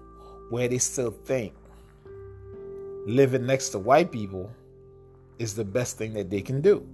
where 0.50 0.68
they 0.68 0.78
still 0.78 1.12
think 1.12 1.54
living 3.08 3.46
next 3.46 3.70
to 3.70 3.80
white 3.80 4.12
people 4.12 4.52
is 5.40 5.56
the 5.56 5.64
best 5.64 5.98
thing 5.98 6.14
that 6.14 6.30
they 6.30 6.42
can 6.42 6.60
do. 6.60 6.86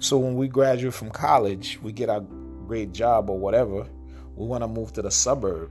So 0.00 0.18
when 0.18 0.34
we 0.34 0.48
graduate 0.48 0.94
from 0.94 1.10
college, 1.10 1.78
we 1.80 1.92
get 1.92 2.08
our 2.08 2.22
great 2.66 2.92
job 2.92 3.30
or 3.30 3.38
whatever, 3.38 3.86
we 4.34 4.46
want 4.46 4.64
to 4.64 4.68
move 4.68 4.92
to 4.94 5.02
the 5.02 5.12
suburb 5.12 5.70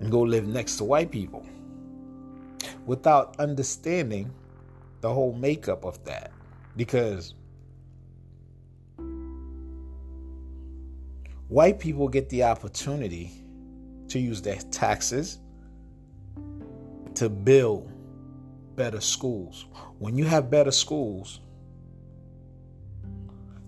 and 0.00 0.10
go 0.10 0.22
live 0.22 0.48
next 0.48 0.78
to 0.78 0.84
white 0.84 1.12
people 1.12 1.46
without 2.84 3.38
understanding 3.38 4.32
the 5.02 5.12
whole 5.12 5.34
makeup 5.34 5.84
of 5.84 6.02
that. 6.04 6.32
Because 6.76 7.34
white 11.46 11.78
people 11.78 12.08
get 12.08 12.28
the 12.28 12.42
opportunity 12.42 13.30
to 14.08 14.18
use 14.18 14.42
their 14.42 14.58
taxes 14.72 15.38
to 17.16 17.28
build 17.28 17.90
better 18.76 19.00
schools. 19.00 19.66
When 19.98 20.16
you 20.16 20.24
have 20.24 20.50
better 20.50 20.70
schools, 20.70 21.40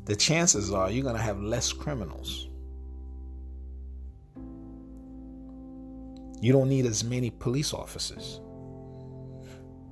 the 0.04 0.16
chances 0.16 0.72
are 0.72 0.90
you're 0.90 1.02
going 1.02 1.16
to 1.16 1.22
have 1.22 1.40
less 1.40 1.72
criminals. 1.72 2.48
You 6.40 6.52
don't 6.52 6.68
need 6.68 6.86
as 6.86 7.02
many 7.02 7.30
police 7.30 7.74
officers. 7.74 8.40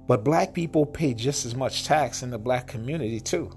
But 0.07 0.23
black 0.23 0.55
people 0.55 0.87
pay 0.87 1.13
just 1.15 1.45
as 1.45 1.57
much 1.57 1.85
tax 1.85 2.23
in 2.23 2.31
the 2.31 2.39
black 2.39 2.69
community 2.69 3.21
too. 3.21 3.51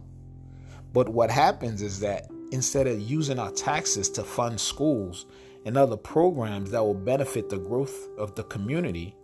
But 0.91 1.07
what 1.07 1.29
happens 1.29 1.81
is 1.81 1.99
that 1.99 2.27
instead 2.51 2.87
of 2.87 2.99
using 2.99 3.37
our 3.37 3.51
taxes 3.51 4.09
to 4.11 4.23
fund 4.23 4.59
schools 4.59 5.27
and 5.65 5.77
other 5.77 5.97
programs 5.97 6.71
that 6.71 6.83
will 6.83 6.95
benefit 6.95 7.49
the 7.49 7.59
growth 7.59 7.95
of 8.17 8.33
the 8.33 8.43
community, 8.45 9.15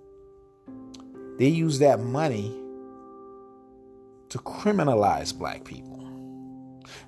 they 1.37 1.47
use 1.47 1.79
that 1.79 1.99
money 1.99 2.55
to 4.29 4.37
criminalize 4.39 5.37
black 5.37 5.63
people. 5.63 6.01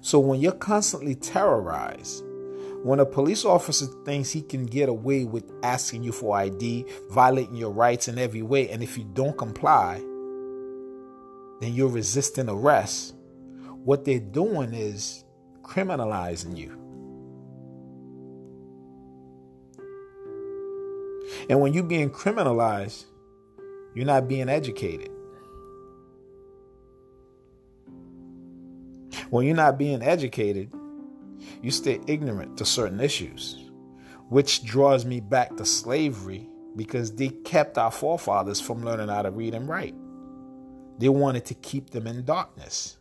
So 0.02 0.20
when 0.20 0.40
you're 0.40 0.52
constantly 0.52 1.16
terrorized, 1.16 2.24
when 2.84 3.00
a 3.00 3.06
police 3.06 3.44
officer 3.44 3.88
thinks 4.06 4.32
he 4.32 4.42
can 4.42 4.66
get 4.66 4.88
away 4.88 5.26
with 5.26 5.52
asking 5.64 6.04
you 6.04 6.12
for 6.12 6.38
ID, 6.38 6.86
violating 7.10 7.56
your 7.56 7.72
rights 7.72 8.08
in 8.08 8.18
every 8.18 8.42
way, 8.42 8.70
and 8.70 8.84
if 8.84 8.98
you 8.98 9.04
don't 9.14 9.38
comply, 9.38 9.96
then 11.60 11.74
you're 11.74 11.90
resisting 11.90 12.50
arrest, 12.50 13.16
what 13.84 14.06
they're 14.06 14.20
doing 14.20 14.74
is 14.74 15.24
criminalizing 15.64 16.56
you. 16.56 16.72
And 21.50 21.60
when 21.60 21.74
you're 21.74 21.84
being 21.84 22.10
criminalized, 22.10 23.06
you're 23.98 24.06
not 24.06 24.28
being 24.28 24.48
educated. 24.48 25.10
When 29.32 29.48
you're 29.48 29.56
not 29.56 29.80
being 29.80 30.04
educated, 30.04 30.72
you 31.64 31.72
stay 31.72 32.00
ignorant 32.06 32.58
to 32.58 32.66
certain 32.66 33.00
issues, 33.00 33.72
which 34.30 34.64
draws 34.64 35.04
me 35.04 35.20
back 35.20 35.58
to 35.58 35.66
slavery 35.66 36.48
because 36.76 37.16
they 37.16 37.30
kept 37.30 37.80
our 37.80 37.90
forefathers 37.90 38.62
from 38.62 38.86
learning 38.86 39.08
how 39.08 39.24
to 39.24 39.32
read 39.32 39.56
and 39.56 39.68
write. 39.68 39.96
They 41.00 41.10
wanted 41.10 41.46
to 41.46 41.56
keep 41.56 41.90
them 41.90 42.06
in 42.06 42.24
darkness. 42.24 42.98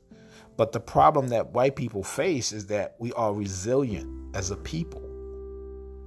But 0.57 0.73
the 0.73 0.81
problem 0.81 1.29
that 1.29 1.53
white 1.53 1.77
people 1.77 2.05
face 2.05 2.53
is 2.53 2.69
that 2.69 2.97
we 2.99 3.13
are 3.13 3.35
resilient 3.35 4.35
as 4.35 4.51
a 4.51 4.57
people, 4.57 5.03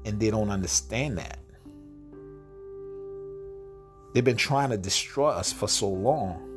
and 0.03 0.19
they 0.19 0.31
don't 0.31 0.49
understand 0.49 1.19
that. 1.19 1.37
They've 4.13 4.23
been 4.23 4.37
trying 4.37 4.69
to 4.71 4.77
destroy 4.77 5.29
us 5.29 5.51
for 5.51 5.67
so 5.67 5.89
long 5.89 6.49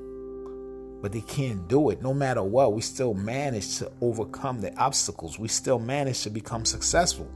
but 1.02 1.10
they 1.10 1.20
can't 1.20 1.66
do 1.66 1.90
it. 1.90 2.00
No 2.00 2.14
matter 2.14 2.44
what, 2.44 2.72
we 2.72 2.80
still 2.80 3.12
manage 3.12 3.78
to 3.78 3.90
overcome 4.00 4.60
the 4.60 4.72
obstacles. 4.76 5.36
We 5.36 5.48
still 5.48 5.80
manage 5.80 6.22
to 6.22 6.30
become 6.30 6.64
successful. 6.64 7.28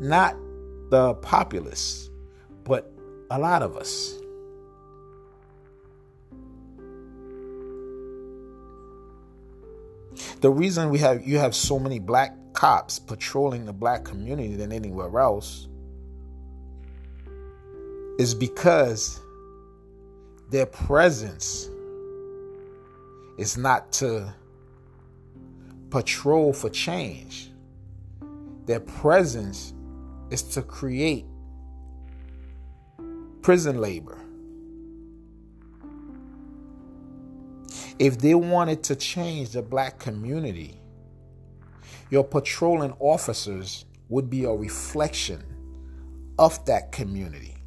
Not 0.00 0.36
the 0.88 1.14
populace, 1.16 2.08
but 2.64 2.90
a 3.30 3.38
lot 3.38 3.62
of 3.62 3.76
us. 3.76 4.14
The 10.40 10.50
reason 10.50 10.88
we 10.88 10.98
have 11.00 11.26
you 11.26 11.38
have 11.38 11.54
so 11.54 11.78
many 11.78 11.98
black 11.98 12.34
cops 12.54 12.98
patrolling 12.98 13.66
the 13.66 13.72
black 13.74 14.04
community 14.04 14.56
than 14.56 14.72
anywhere 14.72 15.20
else 15.20 15.68
is 18.18 18.34
because 18.34 19.20
their 20.50 20.66
presence 20.66 21.70
is 23.38 23.56
not 23.56 23.92
to 23.92 24.34
patrol 25.90 26.52
for 26.52 26.68
change. 26.68 27.50
Their 28.66 28.80
presence 28.80 29.72
is 30.30 30.42
to 30.54 30.62
create 30.62 31.24
prison 33.42 33.80
labor. 33.80 34.18
If 37.98 38.18
they 38.18 38.34
wanted 38.34 38.82
to 38.84 38.96
change 38.96 39.50
the 39.50 39.62
black 39.62 39.98
community, 39.98 40.80
your 42.10 42.24
patrolling 42.24 42.94
officers 42.98 43.84
would 44.08 44.28
be 44.28 44.44
a 44.44 44.50
reflection 44.50 45.44
of 46.38 46.64
that 46.64 46.90
community. 46.90 47.59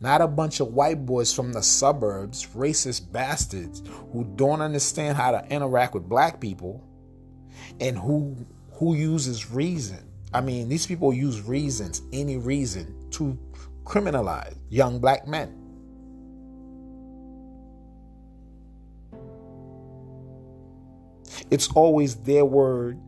Not 0.00 0.20
a 0.20 0.28
bunch 0.28 0.60
of 0.60 0.68
white 0.68 1.06
boys 1.06 1.32
from 1.32 1.52
the 1.52 1.62
suburbs, 1.62 2.46
racist 2.54 3.10
bastards 3.12 3.82
who 4.12 4.24
don't 4.36 4.60
understand 4.60 5.16
how 5.16 5.30
to 5.30 5.46
interact 5.48 5.94
with 5.94 6.08
black 6.08 6.40
people 6.40 6.84
and 7.80 7.96
who 7.96 8.36
who 8.72 8.94
uses 8.94 9.50
reason. 9.50 9.98
I 10.34 10.42
mean, 10.42 10.68
these 10.68 10.86
people 10.86 11.14
use 11.14 11.40
reasons, 11.40 12.02
any 12.12 12.36
reason 12.36 13.08
to 13.12 13.38
criminalize 13.84 14.54
young 14.68 14.98
black 14.98 15.26
men. 15.26 15.62
It's 21.50 21.70
always 21.72 22.16
their 22.16 22.44
word 22.44 23.00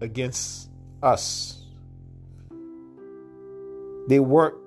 against 0.00 0.68
us. 1.02 1.64
They 4.08 4.18
work 4.18 4.61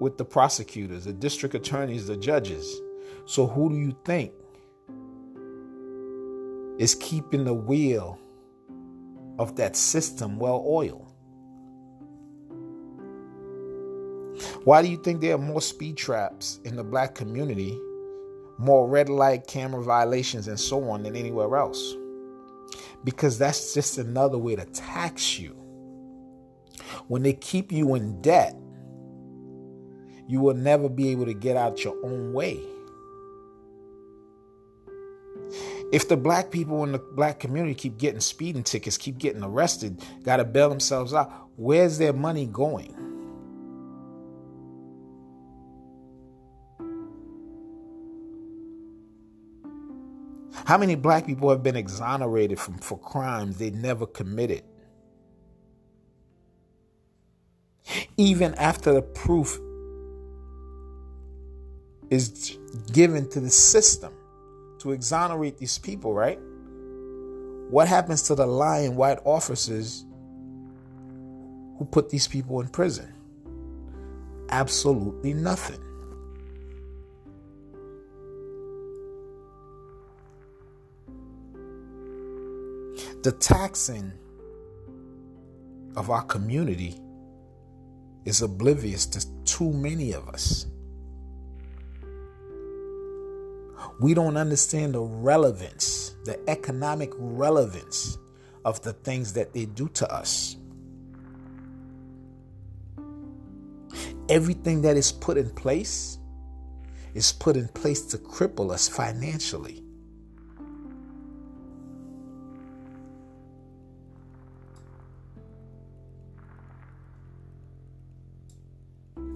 with 0.00 0.16
the 0.16 0.24
prosecutors, 0.24 1.04
the 1.04 1.12
district 1.12 1.54
attorneys, 1.54 2.06
the 2.06 2.16
judges. 2.16 2.80
So, 3.26 3.46
who 3.46 3.70
do 3.70 3.76
you 3.76 3.96
think 4.04 4.32
is 6.78 6.94
keeping 6.94 7.44
the 7.44 7.54
wheel 7.54 8.18
of 9.38 9.56
that 9.56 9.76
system 9.76 10.38
well 10.38 10.64
oiled? 10.66 11.12
Why 14.64 14.82
do 14.82 14.88
you 14.88 14.96
think 14.98 15.20
there 15.20 15.34
are 15.34 15.38
more 15.38 15.60
speed 15.60 15.96
traps 15.96 16.60
in 16.64 16.76
the 16.76 16.84
black 16.84 17.14
community, 17.14 17.78
more 18.58 18.88
red 18.88 19.08
light 19.08 19.46
camera 19.46 19.82
violations, 19.82 20.46
and 20.46 20.58
so 20.58 20.88
on 20.90 21.02
than 21.02 21.16
anywhere 21.16 21.56
else? 21.56 21.94
Because 23.02 23.38
that's 23.38 23.74
just 23.74 23.98
another 23.98 24.38
way 24.38 24.56
to 24.56 24.64
tax 24.66 25.38
you. 25.38 25.56
When 27.08 27.22
they 27.22 27.32
keep 27.32 27.72
you 27.72 27.94
in 27.94 28.20
debt, 28.20 28.54
you 30.28 30.40
will 30.40 30.54
never 30.54 30.88
be 30.88 31.08
able 31.08 31.24
to 31.24 31.34
get 31.34 31.56
out 31.56 31.82
your 31.82 31.96
own 32.04 32.32
way. 32.32 32.60
If 35.90 36.08
the 36.08 36.18
black 36.18 36.50
people 36.50 36.84
in 36.84 36.92
the 36.92 36.98
black 36.98 37.40
community 37.40 37.74
keep 37.74 37.96
getting 37.96 38.20
speeding 38.20 38.62
tickets, 38.62 38.98
keep 38.98 39.16
getting 39.16 39.42
arrested, 39.42 40.02
got 40.22 40.36
to 40.36 40.44
bail 40.44 40.68
themselves 40.68 41.14
out, 41.14 41.32
where's 41.56 41.96
their 41.96 42.12
money 42.12 42.44
going? 42.44 42.94
How 50.66 50.76
many 50.76 50.94
black 50.94 51.24
people 51.24 51.48
have 51.48 51.62
been 51.62 51.76
exonerated 51.76 52.60
from 52.60 52.76
for 52.76 52.98
crimes 52.98 53.56
they 53.56 53.70
never 53.70 54.04
committed? 54.04 54.62
Even 58.18 58.54
after 58.56 58.92
the 58.92 59.00
proof 59.00 59.58
is 62.10 62.58
given 62.92 63.28
to 63.30 63.40
the 63.40 63.50
system 63.50 64.12
to 64.78 64.92
exonerate 64.92 65.58
these 65.58 65.78
people, 65.78 66.14
right? 66.14 66.38
What 67.70 67.88
happens 67.88 68.22
to 68.22 68.34
the 68.34 68.46
lying 68.46 68.96
white 68.96 69.18
officers 69.24 70.04
who 71.78 71.86
put 71.90 72.08
these 72.08 72.26
people 72.26 72.60
in 72.60 72.68
prison? 72.68 73.12
Absolutely 74.50 75.34
nothing. 75.34 75.80
The 83.22 83.32
taxing 83.32 84.12
of 85.96 86.08
our 86.10 86.22
community 86.22 86.98
is 88.24 88.42
oblivious 88.42 89.04
to 89.06 89.26
too 89.44 89.72
many 89.72 90.12
of 90.12 90.28
us. 90.28 90.66
We 94.00 94.14
don't 94.14 94.36
understand 94.36 94.94
the 94.94 95.00
relevance, 95.00 96.14
the 96.24 96.38
economic 96.48 97.10
relevance 97.16 98.16
of 98.64 98.80
the 98.82 98.92
things 98.92 99.32
that 99.32 99.52
they 99.52 99.64
do 99.64 99.88
to 99.90 100.12
us. 100.12 100.56
Everything 104.28 104.82
that 104.82 104.96
is 104.96 105.10
put 105.10 105.36
in 105.36 105.50
place 105.50 106.18
is 107.14 107.32
put 107.32 107.56
in 107.56 107.66
place 107.68 108.02
to 108.02 108.18
cripple 108.18 108.70
us 108.70 108.86
financially. 108.88 109.82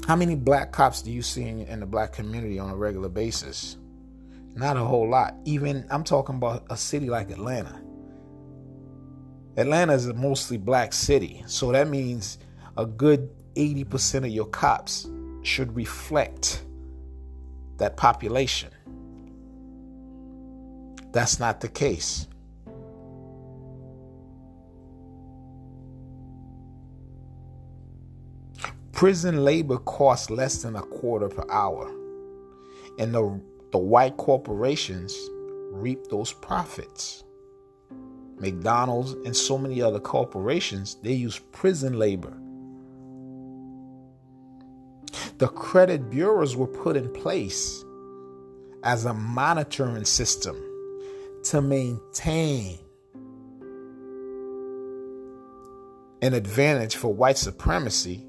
How 0.07 0.17
many 0.17 0.35
black 0.35 0.73
cops 0.73 1.01
do 1.01 1.11
you 1.11 1.23
see 1.23 1.45
in, 1.45 1.63
in, 1.63 1.81
the 1.81 1.87
black 1.87 2.13
community 2.13 2.59
on 2.59 2.71
a 2.71 2.77
regular 2.77 3.09
basis? 3.09 3.77
Not 4.55 4.77
a 4.77 4.85
whole 4.85 5.09
lot. 5.09 5.35
Even 5.45 5.87
I'm 5.91 6.05
talking 6.05 6.37
about 6.37 6.65
a 6.71 6.77
city 6.77 7.09
like 7.09 7.31
Atlanta. 7.31 7.83
Atlanta 9.57 9.93
is 9.93 10.07
a 10.07 10.15
mostly 10.15 10.57
black 10.57 10.93
city, 10.93 11.43
so 11.47 11.73
that 11.73 11.89
means 11.89 12.39
a 12.77 12.87
good 12.87 13.31
80% 13.55 14.19
of 14.19 14.29
your 14.29 14.47
cops 14.47 15.09
should 15.43 15.75
reflect 15.77 16.65
that 17.79 17.97
population. 17.97 18.71
That's 21.13 21.39
not 21.39 21.61
the 21.61 21.69
case. 21.69 22.27
Prison 28.93 29.45
labor 29.45 29.79
costs 29.79 30.31
less 30.31 30.63
than 30.63 30.77
a 30.77 30.83
quarter 30.83 31.29
per 31.29 31.45
hour. 31.51 31.91
And 32.99 33.13
the, 33.13 33.41
the 33.73 33.79
white 33.79 34.17
corporations 34.17 35.19
reap 35.71 36.07
those 36.09 36.33
profits. 36.33 37.25
McDonald's 38.39 39.13
and 39.25 39.37
so 39.37 39.57
many 39.57 39.81
other 39.81 40.01
corporations, 40.01 40.97
they 41.03 41.13
use 41.13 41.39
prison 41.39 41.99
labor. 41.99 42.37
The 45.39 45.49
credit 45.49 46.11
bureaus 46.11 46.57
were 46.57 46.67
put 46.67 46.97
in 46.97 47.13
place 47.13 47.85
as 48.85 49.05
a 49.05 49.15
monitoring 49.15 50.05
system 50.05 50.57
to 51.45 51.63
maintain 51.63 52.79
an 56.21 56.35
advantage 56.35 56.97
for 56.97 57.13
white 57.13 57.39
supremacy 57.39 58.25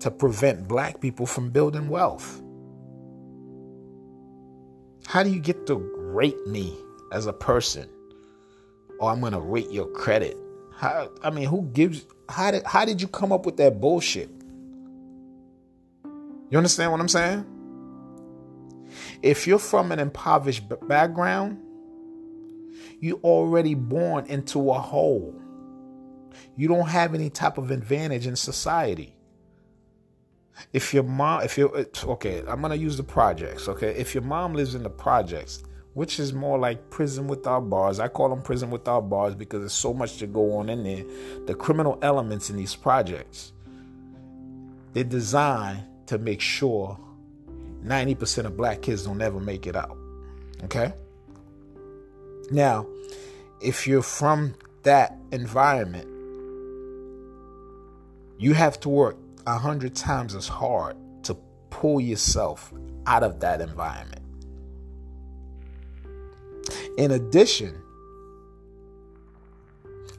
to 0.00 0.10
prevent 0.10 0.66
black 0.66 1.00
people 1.00 1.26
from 1.26 1.50
building 1.50 1.88
wealth? 1.88 2.42
How 5.12 5.22
do 5.22 5.28
you 5.28 5.40
get 5.40 5.66
to 5.66 5.74
rate 5.74 6.46
me 6.46 6.74
as 7.12 7.26
a 7.26 7.34
person? 7.34 7.86
Or 8.98 9.10
I'm 9.10 9.20
going 9.20 9.34
to 9.34 9.40
rate 9.40 9.70
your 9.70 9.84
credit? 9.88 10.38
How, 10.74 11.10
I 11.22 11.28
mean, 11.28 11.44
who 11.48 11.68
gives 11.74 12.06
how 12.30 12.50
did 12.50 12.64
how 12.64 12.86
did 12.86 13.02
you 13.02 13.08
come 13.08 13.30
up 13.30 13.44
with 13.44 13.58
that 13.58 13.78
bullshit? 13.78 14.30
You 16.48 16.56
understand 16.56 16.92
what 16.92 17.00
I'm 17.02 17.08
saying? 17.08 17.44
If 19.20 19.46
you're 19.46 19.58
from 19.58 19.92
an 19.92 19.98
impoverished 19.98 20.62
background, 20.88 21.58
you 22.98 23.20
already 23.22 23.74
born 23.74 24.24
into 24.28 24.70
a 24.70 24.78
hole. 24.78 25.38
You 26.56 26.68
don't 26.68 26.88
have 26.88 27.14
any 27.14 27.28
type 27.28 27.58
of 27.58 27.70
advantage 27.70 28.26
in 28.26 28.34
society. 28.34 29.14
If 30.72 30.94
your 30.94 31.02
mom, 31.02 31.42
if 31.42 31.58
you're 31.58 31.86
okay, 32.04 32.42
I'm 32.46 32.60
gonna 32.60 32.74
use 32.74 32.96
the 32.96 33.02
projects. 33.02 33.68
Okay, 33.68 33.90
if 33.90 34.14
your 34.14 34.22
mom 34.22 34.54
lives 34.54 34.74
in 34.74 34.82
the 34.82 34.90
projects, 34.90 35.62
which 35.94 36.18
is 36.18 36.32
more 36.32 36.58
like 36.58 36.90
prison 36.90 37.26
without 37.26 37.68
bars. 37.68 38.00
I 38.00 38.08
call 38.08 38.30
them 38.30 38.42
prison 38.42 38.70
without 38.70 39.10
bars 39.10 39.34
because 39.34 39.60
there's 39.60 39.72
so 39.72 39.92
much 39.92 40.18
to 40.18 40.26
go 40.26 40.56
on 40.56 40.70
in 40.70 40.82
there. 40.82 41.04
The 41.46 41.54
criminal 41.54 41.98
elements 42.02 42.48
in 42.50 42.56
these 42.56 42.74
projects, 42.74 43.52
they're 44.92 45.04
designed 45.04 45.84
to 46.06 46.18
make 46.18 46.40
sure 46.40 46.98
90% 47.84 48.46
of 48.46 48.56
black 48.56 48.80
kids 48.82 49.04
don't 49.04 49.20
ever 49.20 49.40
make 49.40 49.66
it 49.66 49.76
out. 49.76 49.96
Okay? 50.64 50.92
Now, 52.50 52.86
if 53.60 53.86
you're 53.86 54.02
from 54.02 54.54
that 54.84 55.16
environment, 55.30 56.08
you 58.38 58.54
have 58.54 58.80
to 58.80 58.88
work 58.88 59.16
a 59.46 59.58
hundred 59.58 59.94
times 59.94 60.34
as 60.34 60.48
hard 60.48 60.96
to 61.24 61.36
pull 61.70 62.00
yourself 62.00 62.72
out 63.06 63.22
of 63.22 63.40
that 63.40 63.60
environment. 63.60 64.22
In 66.96 67.10
addition, 67.10 67.74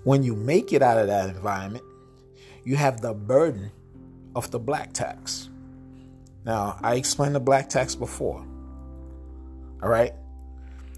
when 0.04 0.24
you 0.24 0.36
make 0.36 0.74
it 0.74 0.82
out 0.82 0.98
of 0.98 1.08
that 1.08 1.30
environment, 1.30 1.86
you 2.64 2.76
have 2.76 3.02
the 3.02 3.14
burden 3.14 3.72
of 4.36 4.52
the 4.52 4.60
black 4.60 4.94
tax. 4.94 5.50
Now, 6.46 6.78
I 6.82 6.96
explained 6.96 7.36
the 7.36 7.40
black 7.40 7.70
tax 7.70 7.96
before. 7.96 8.46
All 9.82 9.90
right? 9.90 10.14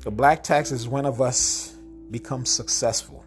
The 0.01 0.11
black 0.11 0.43
tax 0.43 0.71
is 0.71 0.87
when 0.87 1.03
one 1.03 1.05
of 1.05 1.21
us 1.21 1.75
becomes 2.09 2.49
successful, 2.49 3.25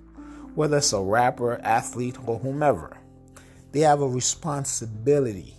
whether 0.55 0.79
it's 0.79 0.93
a 0.93 1.01
rapper, 1.01 1.61
athlete, 1.63 2.17
or 2.27 2.39
whomever 2.39 2.98
they 3.73 3.81
have 3.81 4.01
a 4.01 4.09
responsibility 4.09 5.55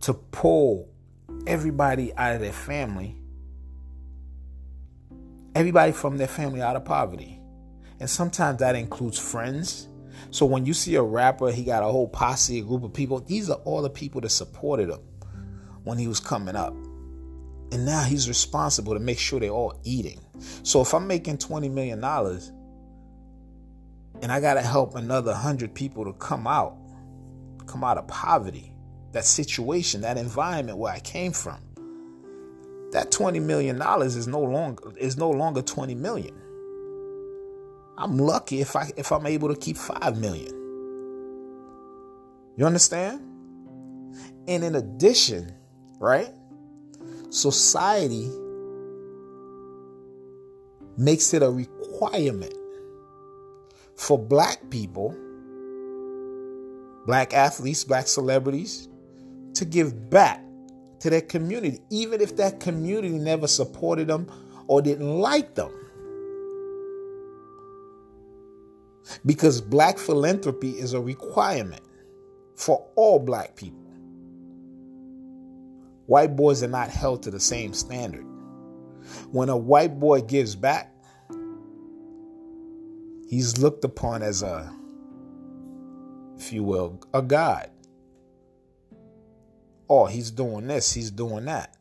to 0.00 0.14
pull 0.14 0.88
everybody 1.46 2.14
out 2.14 2.34
of 2.34 2.40
their 2.40 2.52
family, 2.52 3.16
everybody 5.54 5.92
from 5.92 6.16
their 6.16 6.28
family 6.28 6.60
out 6.60 6.76
of 6.76 6.84
poverty. 6.84 7.40
And 8.00 8.10
sometimes 8.10 8.58
that 8.58 8.74
includes 8.74 9.18
friends. 9.18 9.88
So 10.30 10.46
when 10.46 10.66
you 10.66 10.74
see 10.74 10.96
a 10.96 11.02
rapper, 11.02 11.50
he 11.50 11.62
got 11.62 11.82
a 11.82 11.86
whole 11.86 12.08
posse, 12.08 12.58
a 12.58 12.62
group 12.62 12.82
of 12.82 12.92
people. 12.92 13.20
These 13.20 13.50
are 13.50 13.58
all 13.64 13.82
the 13.82 13.90
people 13.90 14.20
that 14.22 14.30
supported 14.30 14.90
him 14.90 15.00
when 15.84 15.98
he 15.98 16.08
was 16.08 16.20
coming 16.20 16.56
up. 16.56 16.74
And 17.72 17.86
now 17.86 18.02
he's 18.02 18.28
responsible 18.28 18.94
to 18.94 19.00
make 19.00 19.18
sure 19.18 19.40
they're 19.40 19.50
all 19.50 19.80
eating. 19.84 20.20
So 20.62 20.80
if 20.80 20.92
I'm 20.94 21.06
making 21.06 21.38
$20 21.38 21.70
million 21.70 22.00
and 24.22 24.30
I 24.30 24.40
got 24.40 24.54
to 24.54 24.62
help 24.62 24.94
another 24.94 25.32
100 25.32 25.74
people 25.74 26.04
to 26.04 26.12
come 26.12 26.46
out, 26.46 26.78
come 27.66 27.82
out 27.82 27.98
of 27.98 28.06
poverty, 28.06 28.72
that 29.10 29.24
situation, 29.24 30.00
that 30.02 30.16
environment 30.16 30.78
where 30.78 30.92
I 30.92 31.00
came 31.00 31.32
from, 31.32 31.58
that 32.92 33.10
20 33.10 33.40
million 33.40 33.78
dollars 33.78 34.16
is 34.16 34.28
no 34.28 34.40
longer 34.40 34.92
is 34.96 35.16
no 35.16 35.30
longer 35.30 35.60
20 35.60 35.94
million. 35.96 36.34
I'm 37.98 38.16
lucky 38.16 38.60
if 38.60 38.76
I 38.76 38.92
if 38.96 39.10
I'm 39.10 39.26
able 39.26 39.48
to 39.48 39.56
keep 39.56 39.76
5 39.76 40.18
million. 40.18 40.54
You 42.56 42.66
understand? 42.66 43.20
And 44.46 44.62
in 44.62 44.74
addition, 44.76 45.54
right? 45.98 46.32
Society 47.30 48.30
makes 50.96 51.32
it 51.32 51.42
a 51.42 51.50
requirement 51.50 52.54
for 53.96 54.18
black 54.18 54.58
people, 54.70 55.14
black 57.06 57.34
athletes, 57.34 57.84
black 57.84 58.06
celebrities 58.06 58.88
to 59.54 59.64
give 59.64 60.10
back 60.10 60.42
to 61.00 61.10
their 61.10 61.20
community, 61.20 61.80
even 61.90 62.20
if 62.20 62.36
that 62.36 62.60
community 62.60 63.18
never 63.18 63.46
supported 63.46 64.08
them 64.08 64.30
or 64.68 64.80
didn't 64.80 65.18
like 65.18 65.54
them. 65.54 65.70
Because 69.26 69.60
black 69.60 69.98
philanthropy 69.98 70.70
is 70.70 70.94
a 70.94 71.00
requirement 71.00 71.82
for 72.54 72.86
all 72.94 73.18
black 73.18 73.56
people. 73.56 73.80
White 76.06 76.36
boys 76.36 76.62
are 76.62 76.68
not 76.68 76.88
held 76.88 77.22
to 77.24 77.30
the 77.30 77.40
same 77.40 77.74
standard. 77.74 78.24
When 79.30 79.48
a 79.48 79.56
white 79.56 79.98
boy 79.98 80.20
gives 80.22 80.54
back, 80.54 80.94
he's 83.32 83.58
looked 83.58 83.84
upon 83.84 84.22
as 84.22 84.42
a, 84.42 84.72
if 86.38 86.52
you 86.52 86.62
will, 86.62 87.00
a 87.12 87.22
god 87.22 87.72
oh, 89.92 90.06
he's 90.06 90.30
doing 90.30 90.66
this, 90.66 90.90
he's 90.90 91.10
doing 91.10 91.44
that. 91.44 91.76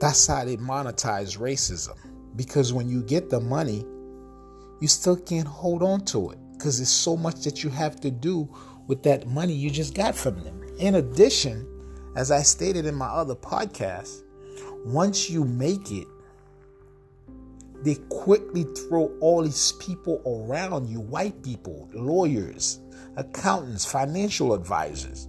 That's 0.00 0.26
how 0.26 0.44
they 0.44 0.56
monetize 0.56 1.38
racism. 1.38 1.96
Because 2.34 2.72
when 2.72 2.88
you 2.88 3.04
get 3.04 3.30
the 3.30 3.38
money, 3.38 3.84
you 4.80 4.88
still 4.88 5.16
can't 5.16 5.46
hold 5.46 5.84
on 5.84 6.04
to 6.06 6.30
it 6.32 6.38
because 6.54 6.78
there's 6.78 6.88
so 6.88 7.16
much 7.16 7.44
that 7.44 7.62
you 7.62 7.70
have 7.70 8.00
to 8.00 8.10
do 8.10 8.52
with 8.88 9.04
that 9.04 9.28
money 9.28 9.52
you 9.52 9.70
just 9.70 9.94
got 9.94 10.16
from 10.16 10.42
them. 10.42 10.60
In 10.80 10.96
addition, 10.96 11.68
as 12.16 12.32
I 12.32 12.42
stated 12.42 12.86
in 12.86 12.96
my 12.96 13.06
other 13.06 13.36
podcast, 13.36 14.22
once 14.84 15.30
you 15.30 15.44
make 15.44 15.90
it, 15.90 16.06
they 17.82 17.96
quickly 18.08 18.64
throw 18.64 19.10
all 19.20 19.42
these 19.42 19.72
people 19.72 20.22
around 20.24 20.88
you 20.88 21.00
white 21.00 21.42
people, 21.42 21.88
lawyers, 21.92 22.80
accountants, 23.16 23.84
financial 23.84 24.54
advisors. 24.54 25.28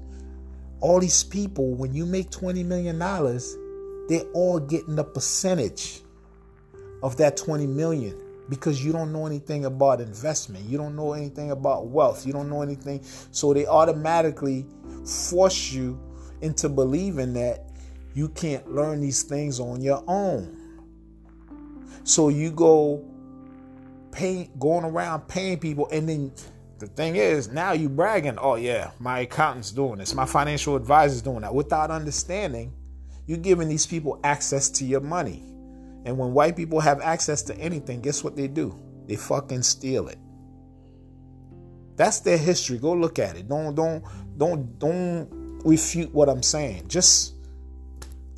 All 0.79 0.99
these 0.99 1.23
people, 1.23 1.73
when 1.73 1.93
you 1.93 2.05
make 2.05 2.29
$20 2.29 2.63
million, 2.65 2.99
they're 4.07 4.29
all 4.33 4.59
getting 4.59 4.99
a 4.99 5.03
percentage 5.03 6.01
of 7.01 7.17
that 7.17 7.37
20 7.37 7.67
million 7.67 8.19
because 8.49 8.83
you 8.83 8.91
don't 8.91 9.11
know 9.11 9.25
anything 9.25 9.65
about 9.65 10.01
investment. 10.01 10.65
You 10.65 10.77
don't 10.77 10.95
know 10.95 11.13
anything 11.13 11.51
about 11.51 11.87
wealth. 11.87 12.25
You 12.25 12.33
don't 12.33 12.49
know 12.49 12.61
anything. 12.61 13.01
So 13.31 13.53
they 13.53 13.65
automatically 13.65 14.65
force 15.05 15.71
you 15.71 15.99
into 16.41 16.69
believing 16.69 17.33
that 17.33 17.72
you 18.13 18.29
can't 18.29 18.71
learn 18.71 19.01
these 19.01 19.23
things 19.23 19.59
on 19.59 19.81
your 19.81 20.03
own. 20.07 20.59
So 22.03 22.29
you 22.29 22.51
go 22.51 23.03
paying, 24.11 24.51
going 24.59 24.85
around 24.85 25.27
paying 25.27 25.59
people, 25.59 25.87
and 25.91 26.07
then 26.07 26.33
the 26.79 26.87
thing 26.87 27.15
is, 27.15 27.49
now 27.49 27.71
you 27.71 27.89
bragging, 27.89 28.37
oh 28.37 28.55
yeah, 28.55 28.91
my 28.99 29.19
accountant's 29.19 29.71
doing 29.71 29.99
this, 29.99 30.13
my 30.13 30.25
financial 30.25 30.75
advisor's 30.75 31.21
doing 31.21 31.41
that, 31.41 31.53
without 31.53 31.91
understanding, 31.91 32.73
you're 33.25 33.37
giving 33.37 33.69
these 33.69 33.85
people 33.85 34.19
access 34.23 34.69
to 34.69 34.85
your 34.85 34.99
money. 34.99 35.41
And 36.05 36.17
when 36.17 36.33
white 36.33 36.57
people 36.57 36.81
have 36.81 36.99
access 36.99 37.41
to 37.43 37.55
anything, 37.57 38.01
guess 38.01 38.23
what 38.23 38.35
they 38.35 38.47
do? 38.47 38.77
They 39.07 39.15
fucking 39.15 39.63
steal 39.63 40.09
it. 40.09 40.17
That's 41.95 42.19
their 42.19 42.37
history. 42.37 42.77
Go 42.79 42.93
look 42.93 43.19
at 43.19 43.37
it. 43.37 43.47
Don't 43.47 43.75
don't 43.75 44.03
don't 44.37 44.79
don't 44.79 45.61
refute 45.63 46.13
what 46.13 46.27
I'm 46.27 46.43
saying. 46.43 46.87
Just 46.87 47.32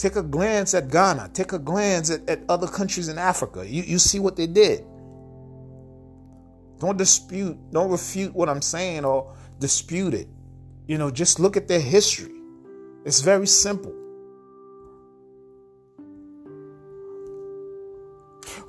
Take 0.05 0.17
a 0.17 0.21
glance 0.21 0.75
at 0.75 0.91
Ghana. 0.91 1.31
Take 1.33 1.53
a 1.53 1.57
glance 1.57 2.11
at, 2.11 2.29
at 2.29 2.41
other 2.47 2.67
countries 2.67 3.07
in 3.07 3.17
Africa. 3.17 3.67
You, 3.67 3.81
you 3.81 3.97
see 3.97 4.19
what 4.19 4.35
they 4.35 4.45
did. 4.45 4.85
Don't 6.77 6.95
dispute, 6.95 7.57
don't 7.71 7.89
refute 7.89 8.31
what 8.35 8.47
I'm 8.47 8.61
saying 8.61 9.03
or 9.03 9.35
dispute 9.57 10.13
it. 10.13 10.27
You 10.85 10.99
know, 10.99 11.09
just 11.09 11.39
look 11.39 11.57
at 11.57 11.67
their 11.67 11.79
history. 11.79 12.35
It's 13.03 13.21
very 13.21 13.47
simple. 13.47 13.95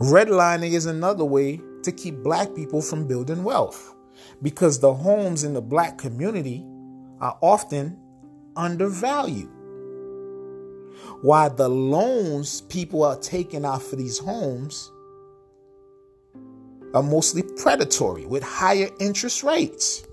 Redlining 0.00 0.72
is 0.72 0.86
another 0.86 1.26
way 1.26 1.60
to 1.82 1.92
keep 1.92 2.22
black 2.22 2.54
people 2.54 2.80
from 2.80 3.06
building 3.06 3.44
wealth 3.44 3.94
because 4.40 4.80
the 4.80 4.94
homes 4.94 5.44
in 5.44 5.52
the 5.52 5.60
black 5.60 5.98
community 5.98 6.64
are 7.20 7.36
often 7.42 8.00
undervalued. 8.56 9.50
Why 11.26 11.48
the 11.48 11.68
loans 11.68 12.60
people 12.60 13.02
are 13.02 13.16
taking 13.16 13.64
out 13.64 13.82
for 13.82 13.96
these 13.96 14.16
homes 14.16 14.92
are 16.94 17.02
mostly 17.02 17.42
predatory 17.42 18.24
with 18.26 18.44
higher 18.44 18.88
interest 19.00 19.42
rates. 19.42 20.06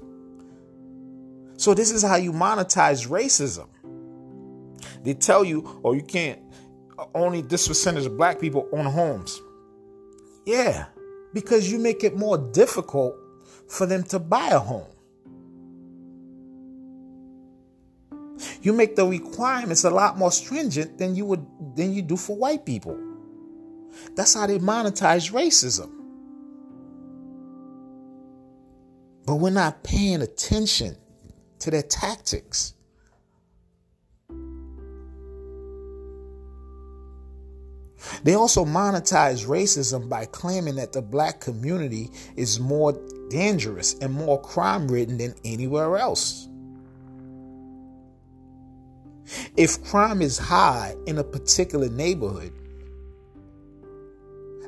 So, 1.55 1.75
this 1.75 1.91
is 1.91 2.01
how 2.01 2.15
you 2.15 2.31
monetize 2.31 3.07
racism. 3.07 3.67
They 5.03 5.13
tell 5.13 5.45
you, 5.45 5.79
oh, 5.83 5.93
you 5.93 6.01
can't, 6.01 6.41
only 7.13 7.43
this 7.43 7.67
percentage 7.67 8.07
of 8.07 8.17
black 8.17 8.41
people 8.41 8.67
own 8.71 8.85
homes. 8.85 9.39
Yeah, 10.47 10.87
because 11.31 11.71
you 11.71 11.77
make 11.77 12.03
it 12.03 12.17
more 12.17 12.39
difficult 12.39 13.15
for 13.67 13.85
them 13.85 14.01
to 14.05 14.17
buy 14.17 14.47
a 14.47 14.57
home. 14.57 14.92
You 18.61 18.73
make 18.73 18.95
the 18.95 19.05
requirements 19.05 19.83
a 19.83 19.89
lot 19.89 20.17
more 20.17 20.31
stringent 20.31 20.97
than 20.97 21.15
you 21.15 21.25
would 21.25 21.45
than 21.75 21.93
you 21.93 22.01
do 22.01 22.17
for 22.17 22.35
white 22.35 22.65
people. 22.65 22.97
That's 24.15 24.33
how 24.33 24.47
they 24.47 24.59
monetize 24.59 25.31
racism. 25.31 25.91
But 29.25 29.35
we're 29.35 29.51
not 29.51 29.83
paying 29.83 30.21
attention 30.21 30.97
to 31.59 31.71
their 31.71 31.83
tactics. 31.83 32.73
They 38.23 38.33
also 38.33 38.65
monetize 38.65 39.47
racism 39.47 40.09
by 40.09 40.25
claiming 40.25 40.75
that 40.75 40.91
the 40.91 41.01
black 41.01 41.39
community 41.39 42.09
is 42.35 42.59
more 42.59 42.99
dangerous 43.29 43.95
and 43.95 44.13
more 44.13 44.41
crime 44.41 44.87
ridden 44.89 45.17
than 45.17 45.35
anywhere 45.45 45.97
else. 45.97 46.49
If 49.55 49.83
crime 49.83 50.23
is 50.23 50.39
high 50.39 50.95
in 51.05 51.19
a 51.19 51.23
particular 51.23 51.87
neighborhood, 51.87 52.51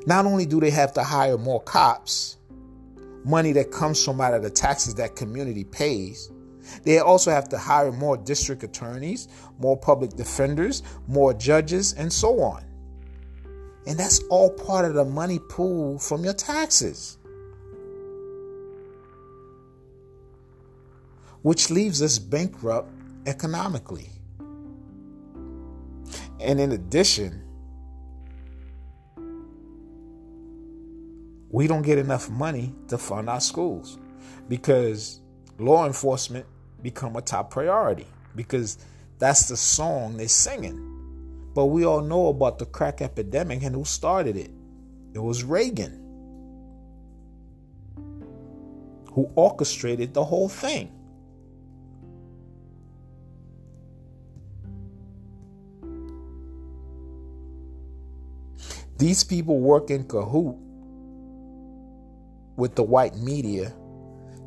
not 0.06 0.26
only 0.26 0.46
do 0.46 0.60
they 0.60 0.70
have 0.70 0.92
to 0.92 1.02
hire 1.02 1.36
more 1.36 1.60
cops, 1.60 2.36
money 3.24 3.50
that 3.52 3.72
comes 3.72 4.04
from 4.04 4.20
out 4.20 4.32
of 4.32 4.44
the 4.44 4.50
taxes 4.50 4.94
that 4.94 5.16
community 5.16 5.64
pays, 5.64 6.30
they 6.84 7.00
also 7.00 7.32
have 7.32 7.48
to 7.48 7.58
hire 7.58 7.90
more 7.90 8.16
district 8.16 8.62
attorneys, 8.62 9.26
more 9.58 9.76
public 9.76 10.10
defenders, 10.10 10.84
more 11.08 11.34
judges, 11.34 11.92
and 11.94 12.12
so 12.12 12.40
on. 12.40 12.64
And 13.88 13.98
that's 13.98 14.20
all 14.30 14.50
part 14.50 14.84
of 14.84 14.94
the 14.94 15.04
money 15.04 15.40
pool 15.48 15.98
from 15.98 16.22
your 16.22 16.34
taxes. 16.34 17.18
Which 21.42 21.70
leaves 21.70 22.02
us 22.02 22.20
bankrupt 22.20 22.88
economically. 23.26 24.10
And 26.40 26.60
in 26.60 26.72
addition, 26.72 27.42
we 31.50 31.66
don't 31.66 31.82
get 31.82 31.98
enough 31.98 32.28
money 32.28 32.74
to 32.88 32.98
fund 32.98 33.28
our 33.28 33.40
schools 33.40 33.98
because 34.48 35.20
law 35.58 35.86
enforcement 35.86 36.46
become 36.82 37.16
a 37.16 37.22
top 37.22 37.50
priority 37.50 38.06
because 38.34 38.78
that's 39.18 39.48
the 39.48 39.56
song 39.56 40.16
they're 40.16 40.28
singing. 40.28 40.92
But 41.54 41.66
we 41.66 41.86
all 41.86 42.02
know 42.02 42.28
about 42.28 42.58
the 42.58 42.66
crack 42.66 43.00
epidemic 43.00 43.62
and 43.62 43.74
who 43.74 43.84
started 43.84 44.36
it. 44.36 44.50
It 45.14 45.18
was 45.18 45.42
Reagan 45.42 46.02
who 49.12 49.30
orchestrated 49.34 50.12
the 50.12 50.22
whole 50.22 50.50
thing. 50.50 50.92
These 58.98 59.24
people 59.24 59.60
work 59.60 59.90
in 59.90 60.04
cahoot 60.04 60.56
with 62.56 62.74
the 62.74 62.82
white 62.82 63.16
media 63.16 63.74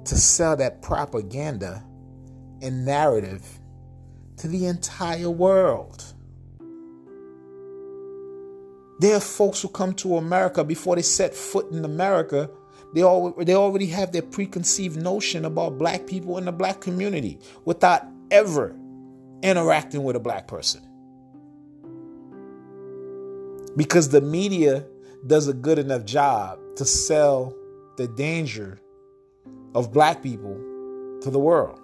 to 0.06 0.16
sell 0.16 0.56
that 0.58 0.82
propaganda 0.82 1.84
and 2.62 2.84
narrative 2.86 3.60
to 4.38 4.48
the 4.48 4.66
entire 4.66 5.30
world. 5.30 6.04
There 9.00 9.16
are 9.16 9.22
folks 9.22 9.62
who 9.62 9.70
come 9.70 9.94
to 9.96 10.18
America 10.18 10.64
before 10.64 10.96
they 10.96 11.04
set 11.04 11.36
foot 11.36 11.72
in 11.72 11.86
America. 11.86 12.50
They, 12.96 13.04
all, 13.04 13.32
they 13.32 13.54
already 13.54 13.86
have 13.88 14.12
their 14.12 14.24
preconceived 14.24 14.98
notion 14.98 15.46
about 15.46 15.78
black 15.78 16.08
people 16.08 16.38
in 16.40 16.46
the 16.46 16.52
black 16.52 16.82
community 16.82 17.40
without 17.66 18.04
ever 18.32 18.76
interacting 19.44 20.04
with 20.04 20.16
a 20.16 20.20
black 20.20 20.48
person. 20.48 20.89
Because 23.80 24.10
the 24.10 24.20
media 24.20 24.84
does 25.26 25.48
a 25.48 25.54
good 25.54 25.80
enough 25.80 26.04
job 26.04 26.60
to 26.76 26.84
sell 26.84 27.56
the 27.96 28.10
danger 28.10 28.78
of 29.74 29.94
black 29.94 30.22
people 30.22 30.54
to 31.22 31.32
the 31.32 31.40
world. 31.40 31.80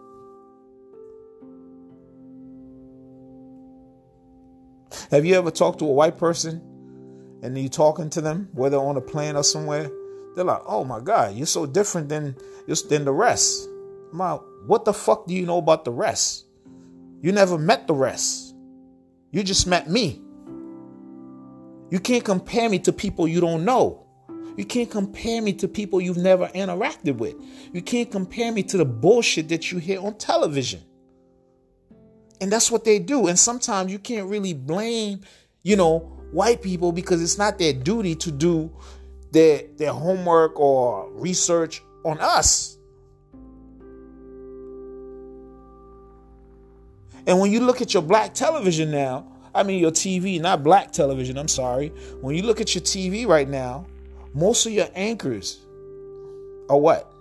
Have 5.10 5.24
you 5.24 5.36
ever 5.36 5.50
talked 5.50 5.80
to 5.80 5.86
a 5.86 5.94
white 5.94 6.18
person 6.18 6.60
and 7.42 7.58
you 7.58 7.70
talking 7.70 8.10
to 8.10 8.20
them, 8.20 8.50
whether 8.52 8.76
on 8.76 8.98
a 8.98 9.02
plane 9.02 9.38
or 9.38 9.44
somewhere? 9.44 9.90
They're 10.36 10.44
like, 10.44 10.64
"Oh 10.68 10.84
my 10.84 11.00
God, 11.00 11.36
you're 11.36 11.46
so 11.46 11.66
different 11.66 12.10
than 12.10 12.36
than 12.90 13.06
the 13.06 13.14
rest." 13.14 13.70
Like, 14.12 14.42
what 14.68 14.84
the 14.84 14.92
fuck 14.92 15.28
do 15.28 15.34
you 15.34 15.46
know 15.46 15.60
about 15.60 15.86
the 15.86 15.94
rest? 15.94 16.44
You 17.22 17.32
never 17.32 17.58
met 17.58 17.88
the 17.88 17.94
rest. 17.94 18.54
You 19.32 19.44
just 19.44 19.66
met 19.66 19.90
me. 19.90 20.25
You 21.90 22.00
can't 22.00 22.24
compare 22.24 22.70
me 22.70 22.80
to 22.80 22.94
people 22.94 23.28
you 23.28 23.40
don't 23.40 23.64
know. 23.64 24.06
You 24.58 24.66
can't 24.66 24.90
compare 24.90 25.42
me 25.42 25.54
to 25.54 25.68
people 25.68 26.00
you've 26.00 26.18
never 26.18 26.48
interacted 26.48 27.18
with. 27.18 27.36
You 27.74 27.82
can't 27.82 28.10
compare 28.10 28.52
me 28.52 28.64
to 28.64 28.78
the 28.78 28.86
bullshit 28.86 29.50
that 29.50 29.72
you 29.72 29.80
hear 29.80 30.00
on 30.00 30.18
television. 30.18 30.82
And 32.42 32.52
that's 32.52 32.72
what 32.72 32.84
they 32.84 33.00
do. 33.00 33.28
And 33.28 33.38
sometimes 33.38 33.92
you 33.92 34.00
can't 34.00 34.30
really 34.30 34.54
blame, 34.54 35.22
you 35.64 35.76
know, 35.76 36.00
white 36.32 36.62
people 36.62 36.92
because 36.92 37.22
it's 37.22 37.38
not 37.38 37.60
their 37.60 37.74
duty 37.74 38.16
to 38.16 38.32
do 38.32 38.76
their 39.32 39.64
their 39.78 39.92
homework 39.92 40.60
or 40.60 41.10
research 41.14 41.82
on 42.04 42.20
us. 42.20 42.78
And 47.28 47.40
when 47.40 47.52
you 47.52 47.60
look 47.60 47.82
at 47.82 47.94
your 47.94 48.04
black 48.04 48.34
television 48.34 48.92
now, 48.92 49.35
I 49.56 49.64
mean 49.64 49.80
your 49.80 49.92
TV, 49.92 50.40
not 50.40 50.64
black 50.64 50.92
television, 50.92 51.38
I'm 51.38 51.48
sorry. 51.48 51.90
When 52.20 52.36
you 52.36 52.44
look 52.44 52.60
at 52.60 52.76
your 52.76 52.82
TV 52.82 53.26
right 53.26 53.48
now, 53.48 53.86
most 54.34 54.66
of 54.66 54.74
your 54.74 54.90
anchors 54.94 55.66
are 56.70 56.78
what? 56.78 57.12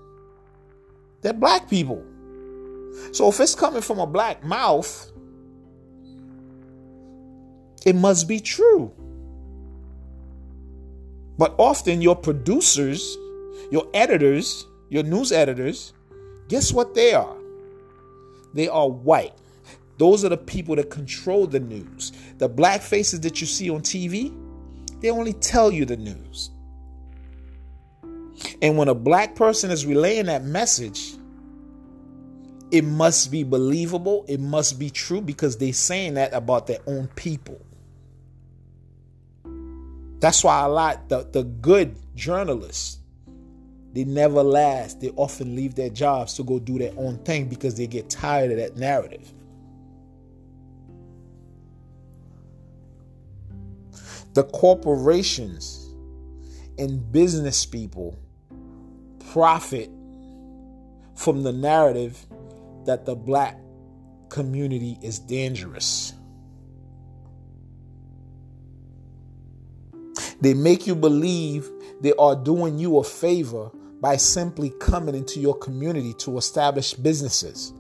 They're 1.23 1.33
black 1.33 1.71
people. 1.71 2.05
So 3.13 3.29
if 3.29 3.39
it's 3.39 3.55
coming 3.55 3.83
from 3.83 4.01
a 4.01 4.07
black 4.07 4.45
mouth, 4.45 5.13
it 7.87 7.95
must 7.95 8.27
be 8.27 8.41
true. 8.41 8.93
But 11.39 11.55
often 11.59 12.03
your 12.03 12.17
producers, 12.17 13.17
your 13.71 13.87
editors, 13.95 14.67
your 14.89 15.03
news 15.05 15.33
editors, 15.33 15.93
guess 16.49 16.73
what 16.73 16.95
they 16.95 17.15
are? 17.15 17.37
They 18.55 18.69
are 18.69 18.89
white. 18.89 19.35
Those 19.99 20.25
are 20.25 20.29
the 20.29 20.37
people 20.37 20.77
that 20.77 20.91
control 20.91 21.47
the 21.47 21.61
news. 21.61 22.13
The 22.39 22.49
black 22.49 22.81
faces 22.81 23.21
that 23.21 23.41
you 23.41 23.47
see 23.47 23.71
on 23.71 23.81
TV, 23.81 24.35
they 25.01 25.11
only 25.11 25.35
tell 25.35 25.71
you 25.71 25.85
the 25.85 25.97
news. 25.97 26.51
And 28.61 28.77
when 28.77 28.89
a 28.89 28.95
black 28.95 29.37
person 29.37 29.71
is 29.71 29.87
relaying 29.87 30.27
that 30.27 30.45
message, 30.45 31.15
it 32.71 32.83
must 32.83 33.31
be 33.31 33.45
believable, 33.45 34.25
it 34.27 34.41
must 34.41 34.79
be 34.79 34.91
true 34.91 35.21
because 35.21 35.57
they're 35.59 35.73
saying 35.73 36.15
that 36.15 36.33
about 36.33 36.67
their 36.67 36.81
own 36.87 37.07
people. 37.15 37.61
That's 40.19 40.43
why 40.43 40.65
a 40.65 40.69
lot 40.69 41.09
the, 41.09 41.29
the 41.31 41.45
good 41.45 41.97
journalists 42.15 42.99
they 43.93 44.05
never 44.05 44.43
last. 44.43 45.01
They 45.01 45.11
often 45.11 45.55
leave 45.55 45.75
their 45.75 45.91
jobs 45.91 46.35
to 46.35 46.43
go 46.43 46.59
do 46.59 46.79
their 46.79 46.95
own 46.97 47.19
thing 47.19 47.49
because 47.49 47.75
they 47.77 47.87
get 47.87 48.09
tired 48.11 48.51
of 48.51 48.57
that 48.57 48.77
narrative. 48.79 49.34
The 54.35 54.45
corporations 54.45 55.95
and 56.79 57.11
business 57.13 57.65
people 57.65 58.19
profit 59.33 59.91
from 61.15 61.43
the 61.43 61.53
narrative 61.53 62.27
that 62.85 63.07
the 63.07 63.15
black 63.15 63.59
community 64.29 64.99
is 65.03 65.19
dangerous. 65.19 66.15
They 70.41 70.53
make 70.53 70.87
you 70.87 70.95
believe 70.95 71.71
they 72.01 72.13
are 72.19 72.37
doing 72.37 72.79
you 72.79 72.99
a 72.99 73.05
favor 73.05 73.71
by 74.01 74.17
simply 74.17 74.71
coming 74.81 75.15
into 75.15 75.41
your 75.41 75.57
community 75.57 76.13
to 76.19 76.37
establish 76.37 76.93
businesses. 76.93 77.73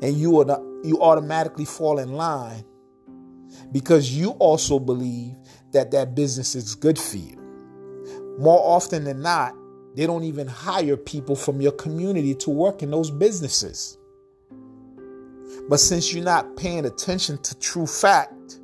And 0.00 0.16
you 0.16 0.40
are 0.40 0.62
you 0.84 1.00
automatically 1.02 1.64
fall 1.64 1.98
in 1.98 2.14
line 2.14 2.64
because 3.72 4.10
you 4.10 4.30
also 4.30 4.78
believe 4.78 5.36
that 5.72 5.90
that 5.90 6.14
business 6.14 6.54
is 6.54 6.74
good 6.74 6.98
for 6.98 7.16
you. 7.16 7.36
More 8.38 8.60
often 8.60 9.04
than 9.04 9.22
not, 9.22 9.54
they 9.94 10.06
don't 10.06 10.24
even 10.24 10.46
hire 10.46 10.96
people 10.96 11.34
from 11.34 11.60
your 11.60 11.72
community 11.72 12.34
to 12.34 12.50
work 12.50 12.82
in 12.82 12.90
those 12.90 13.10
businesses. 13.10 13.96
But 15.68 15.80
since 15.80 16.12
you're 16.12 16.24
not 16.24 16.56
paying 16.56 16.84
attention 16.84 17.38
to 17.38 17.58
true 17.58 17.86
fact, 17.86 18.60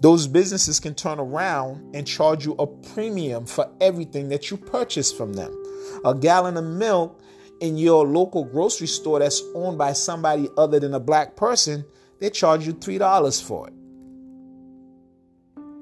those 0.00 0.26
businesses 0.26 0.80
can 0.80 0.94
turn 0.94 1.20
around 1.20 1.94
and 1.94 2.06
charge 2.06 2.44
you 2.44 2.54
a 2.58 2.66
premium 2.66 3.46
for 3.46 3.70
everything 3.80 4.30
that 4.30 4.50
you 4.50 4.56
purchase 4.56 5.12
from 5.12 5.34
them. 5.34 5.56
A 6.04 6.14
gallon 6.14 6.56
of 6.56 6.64
milk 6.64 7.20
in 7.60 7.76
your 7.76 8.04
local 8.04 8.44
grocery 8.44 8.88
store 8.88 9.20
that's 9.20 9.42
owned 9.54 9.78
by 9.78 9.92
somebody 9.92 10.48
other 10.56 10.80
than 10.80 10.94
a 10.94 11.00
black 11.00 11.36
person, 11.36 11.84
they 12.18 12.30
charge 12.30 12.66
you 12.66 12.74
$3 12.74 13.42
for 13.46 13.68
it. 13.68 13.74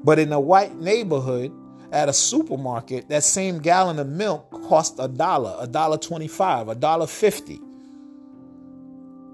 But 0.03 0.19
in 0.19 0.33
a 0.33 0.41
white 0.41 0.77
neighborhood, 0.77 1.53
at 1.93 2.09
a 2.09 2.13
supermarket, 2.13 3.09
that 3.09 3.25
same 3.25 3.59
gallon 3.59 3.99
of 3.99 4.09
milk 4.09 4.51
cost 4.69 4.97
a 4.99 5.09
dollar, 5.09 5.57
a 5.59 5.67
dollar 5.67 5.99
twenty-five, 5.99 6.69
a 6.69 6.75
dollar 6.75 7.07
fifty. 7.07 7.61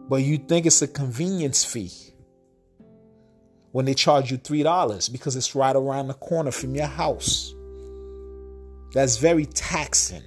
But 0.08 0.22
you 0.22 0.38
think 0.38 0.66
it's 0.66 0.80
a 0.82 0.88
convenience 0.88 1.64
fee 1.64 1.92
when 3.72 3.84
they 3.84 3.94
charge 3.94 4.30
you 4.30 4.38
three 4.38 4.62
dollars 4.62 5.08
because 5.08 5.36
it's 5.36 5.54
right 5.54 5.76
around 5.76 6.08
the 6.08 6.14
corner 6.14 6.50
from 6.50 6.74
your 6.74 6.86
house. 6.86 7.52
That's 8.94 9.18
very 9.18 9.44
taxing. 9.44 10.22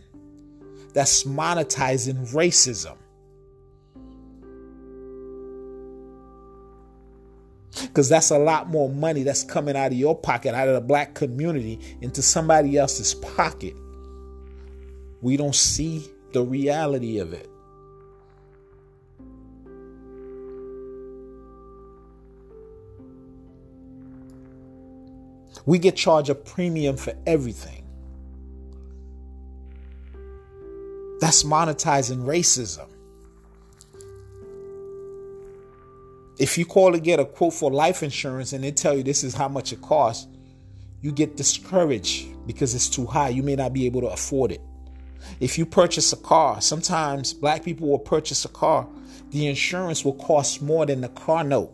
That's 0.94 1.24
monetizing 1.24 2.32
racism. 2.34 2.98
Because 7.82 8.10
that's 8.10 8.32
a 8.32 8.38
lot 8.38 8.70
more 8.70 8.90
money 8.90 9.24
that's 9.24 9.44
coming 9.44 9.76
out 9.76 9.92
of 9.92 9.98
your 9.98 10.18
pocket, 10.18 10.54
out 10.54 10.68
of 10.68 10.74
the 10.74 10.82
black 10.82 11.14
community, 11.14 11.80
into 12.02 12.22
somebody 12.22 12.78
else's 12.78 13.14
pocket. 13.14 13.76
We 15.22 15.38
don't 15.38 15.56
see 15.56 16.06
the 16.34 16.44
reality 16.44 17.20
of 17.20 17.34
it. 17.34 17.50
We 25.66 25.78
get 25.78 25.96
charged 25.96 26.30
a 26.30 26.36
premium 26.36 26.98
for 26.98 27.14
everything. 27.28 27.86
That's 31.20 31.44
monetizing 31.44 32.26
racism. 32.26 32.88
If 36.40 36.58
you 36.58 36.66
call 36.66 36.94
to 36.94 37.00
get 37.02 37.20
a 37.20 37.26
quote 37.26 37.54
for 37.54 37.70
life 37.70 38.02
insurance 38.02 38.54
and 38.54 38.64
they 38.64 38.72
tell 38.72 38.96
you 38.96 39.04
this 39.04 39.26
is 39.26 39.36
how 39.36 39.50
much 39.50 39.74
it 39.74 39.82
costs, 39.82 40.26
you 41.02 41.12
get 41.12 41.36
discouraged 41.36 42.48
because 42.48 42.74
it's 42.74 42.88
too 42.88 43.06
high. 43.06 43.30
You 43.30 43.44
may 43.44 43.58
not 43.58 43.74
be 43.74 43.86
able 43.86 44.02
to 44.02 44.08
afford 44.08 44.54
it. 44.54 44.62
If 45.42 45.58
you 45.58 45.66
purchase 45.66 46.14
a 46.14 46.18
car, 46.18 46.62
sometimes 46.62 47.34
black 47.34 47.64
people 47.64 47.90
will 47.90 48.00
purchase 48.00 48.46
a 48.46 48.50
car, 48.50 48.88
the 49.32 49.48
insurance 49.48 50.06
will 50.06 50.14
cost 50.14 50.62
more 50.62 50.86
than 50.86 51.02
the 51.02 51.10
car 51.10 51.44
note. 51.44 51.74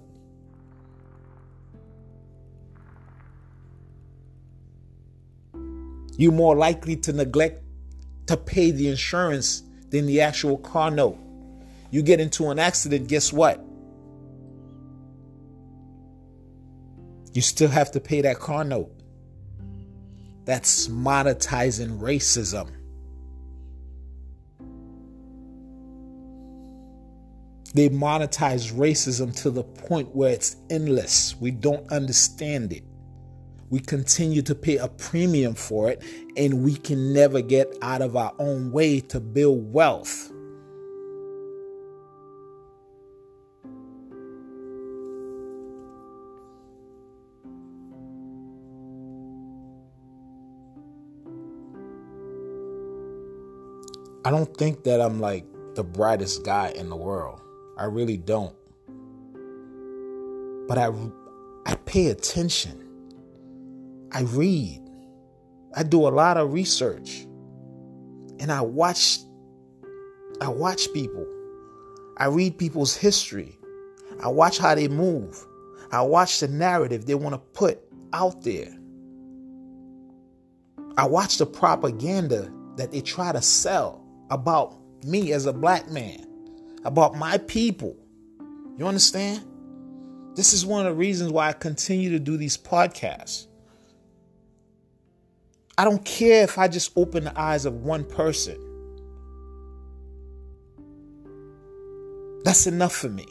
You're 6.17 6.32
more 6.32 6.56
likely 6.56 6.95
to 6.97 7.13
neglect 7.13 7.62
to 8.28 8.38
pay 8.38 8.71
the 8.71 8.88
insurance 8.88 9.63
than 9.89 10.06
the 10.06 10.21
actual 10.21 10.58
car 10.58 10.89
note. 10.89 11.19
You 11.91 12.01
get 12.01 12.19
into 12.19 12.49
an 12.49 12.58
accident, 12.58 13.08
guess 13.08 13.32
what? 13.32 13.64
You 17.36 17.41
still 17.41 17.69
have 17.69 17.91
to 17.91 18.00
pay 18.00 18.21
that 18.21 18.39
car 18.39 18.63
note. 18.63 18.89
That's 20.45 20.88
monetizing 20.88 22.00
racism. 22.00 22.71
They 27.74 27.89
monetize 27.89 28.71
racism 28.71 29.36
to 29.41 29.50
the 29.50 29.63
point 29.63 30.15
where 30.15 30.32
it's 30.32 30.56
endless. 30.69 31.36
We 31.36 31.52
don't 31.52 31.91
understand 31.91 32.71
it. 32.71 32.86
We 33.69 33.82
continue 33.82 34.41
to 34.43 34.56
pay 34.56 34.78
a 34.78 34.88
premium 34.88 35.56
for 35.56 35.89
it, 35.89 36.02
and 36.38 36.63
we 36.63 36.78
can 36.78 37.12
never 37.12 37.41
get 37.41 37.67
out 37.82 38.02
of 38.02 38.15
our 38.15 38.32
own 38.39 38.71
way 38.71 39.02
to 39.02 39.19
build 39.19 39.74
wealth. 39.74 40.32
I 54.25 54.31
don't 54.31 54.57
think 54.57 54.85
that 54.85 54.99
I'm 55.01 55.19
like 55.19 55.45
the 55.75 55.83
brightest 55.83 56.43
guy 56.43 56.69
in 56.75 56.89
the 56.89 56.95
world. 56.95 57.39
I 57.77 57.85
really 57.85 58.17
don't. 58.17 58.55
But 60.67 60.79
I 60.79 60.91
I 61.67 61.75
pay 61.85 62.07
attention. 62.07 62.81
I 64.11 64.21
read. 64.21 64.81
I 65.75 65.83
do 65.83 66.07
a 66.07 66.09
lot 66.09 66.38
of 66.38 66.53
research. 66.53 67.27
And 68.39 68.51
I 68.51 68.61
watch 68.61 69.19
I 70.41 70.47
watch 70.47 70.91
people. 70.91 71.27
I 72.17 72.25
read 72.25 72.57
people's 72.57 72.95
history. 72.95 73.59
I 74.23 74.29
watch 74.29 74.57
how 74.57 74.73
they 74.73 74.88
move. 74.88 75.45
I 75.91 76.01
watch 76.01 76.39
the 76.39 76.47
narrative 76.47 77.05
they 77.05 77.13
want 77.13 77.35
to 77.35 77.59
put 77.59 77.79
out 78.11 78.41
there. 78.41 78.75
I 80.97 81.05
watch 81.05 81.38
the 81.38 81.45
propaganda 81.45 82.51
that 82.77 82.91
they 82.91 83.01
try 83.01 83.31
to 83.31 83.41
sell 83.43 84.04
about 84.29 84.75
me 85.03 85.31
as 85.33 85.45
a 85.45 85.53
black 85.53 85.89
man, 85.89 86.25
about 86.83 87.15
my 87.15 87.38
people. 87.38 87.95
You 88.77 88.88
understand? 88.88 89.45
This 90.35 90.51
is 90.51 90.65
one 90.65 90.85
of 90.85 90.93
the 90.93 90.97
reasons 90.97 91.31
why 91.31 91.49
I 91.49 91.53
continue 91.53 92.09
to 92.11 92.19
do 92.19 92.35
these 92.35 92.57
podcasts. 92.57 93.47
I 95.77 95.83
don't 95.83 96.03
care 96.03 96.43
if 96.43 96.57
I 96.57 96.67
just 96.67 96.91
open 96.95 97.25
the 97.25 97.39
eyes 97.39 97.65
of 97.65 97.83
one 97.83 98.03
person. 98.03 98.59
That's 102.43 102.67
enough 102.67 102.95
for 102.95 103.09
me. 103.09 103.25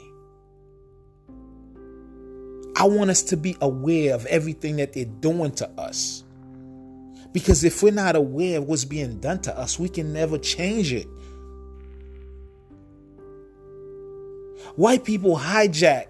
I 2.76 2.84
want 2.86 3.10
us 3.10 3.22
to 3.24 3.36
be 3.36 3.56
aware 3.60 4.14
of 4.14 4.26
everything 4.26 4.76
that 4.76 4.92
they're 4.92 5.04
doing 5.04 5.52
to 5.52 5.68
us. 5.80 6.23
Because 7.34 7.64
if 7.64 7.82
we're 7.82 7.92
not 7.92 8.14
aware 8.14 8.58
of 8.58 8.68
what's 8.68 8.84
being 8.84 9.18
done 9.18 9.42
to 9.42 9.58
us, 9.58 9.78
we 9.78 9.88
can 9.88 10.12
never 10.12 10.38
change 10.38 10.92
it. 10.92 11.08
White 14.76 15.04
people 15.04 15.36
hijack 15.36 16.06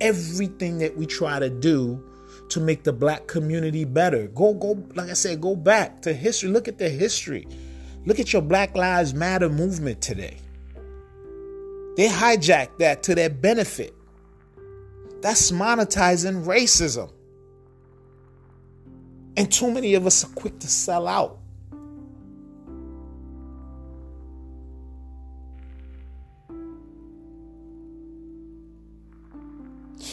everything 0.00 0.78
that 0.78 0.96
we 0.96 1.06
try 1.06 1.38
to 1.38 1.50
do 1.50 2.02
to 2.48 2.60
make 2.60 2.82
the 2.82 2.92
black 2.92 3.26
community 3.26 3.84
better. 3.84 4.26
Go, 4.28 4.54
go, 4.54 4.82
like 4.94 5.10
I 5.10 5.12
said, 5.12 5.40
go 5.40 5.54
back 5.54 6.00
to 6.02 6.14
history. 6.14 6.48
Look 6.48 6.66
at 6.66 6.78
the 6.78 6.88
history. 6.88 7.46
Look 8.06 8.18
at 8.18 8.32
your 8.32 8.42
Black 8.42 8.74
Lives 8.74 9.12
Matter 9.14 9.50
movement 9.50 10.00
today. 10.00 10.38
They 11.96 12.08
hijack 12.08 12.78
that 12.78 13.02
to 13.04 13.14
their 13.14 13.30
benefit. 13.30 13.94
That's 15.20 15.50
monetizing 15.50 16.44
racism. 16.44 17.10
And 19.36 19.50
too 19.50 19.70
many 19.70 19.94
of 19.94 20.06
us 20.06 20.24
are 20.24 20.28
quick 20.34 20.58
to 20.60 20.68
sell 20.68 21.08
out. 21.08 21.38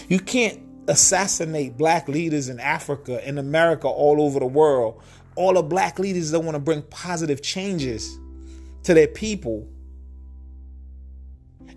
You 0.07 0.19
can't 0.19 0.59
assassinate 0.87 1.77
black 1.77 2.07
leaders 2.07 2.49
in 2.49 2.59
Africa, 2.59 3.25
in 3.27 3.37
America, 3.37 3.87
all 3.87 4.21
over 4.21 4.39
the 4.39 4.45
world. 4.45 5.01
All 5.35 5.53
the 5.53 5.61
black 5.61 5.99
leaders 5.99 6.31
that 6.31 6.39
want 6.39 6.55
to 6.55 6.59
bring 6.59 6.81
positive 6.83 7.41
changes 7.41 8.19
to 8.83 8.93
their 8.93 9.07
people. 9.07 9.67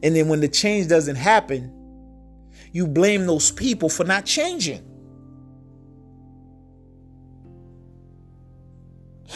And 0.02 0.16
then 0.16 0.28
when 0.28 0.40
the 0.40 0.48
change 0.48 0.88
doesn't 0.88 1.16
happen, 1.16 1.72
you 2.72 2.86
blame 2.86 3.26
those 3.26 3.52
people 3.52 3.88
for 3.88 4.04
not 4.04 4.24
changing. 4.24 4.93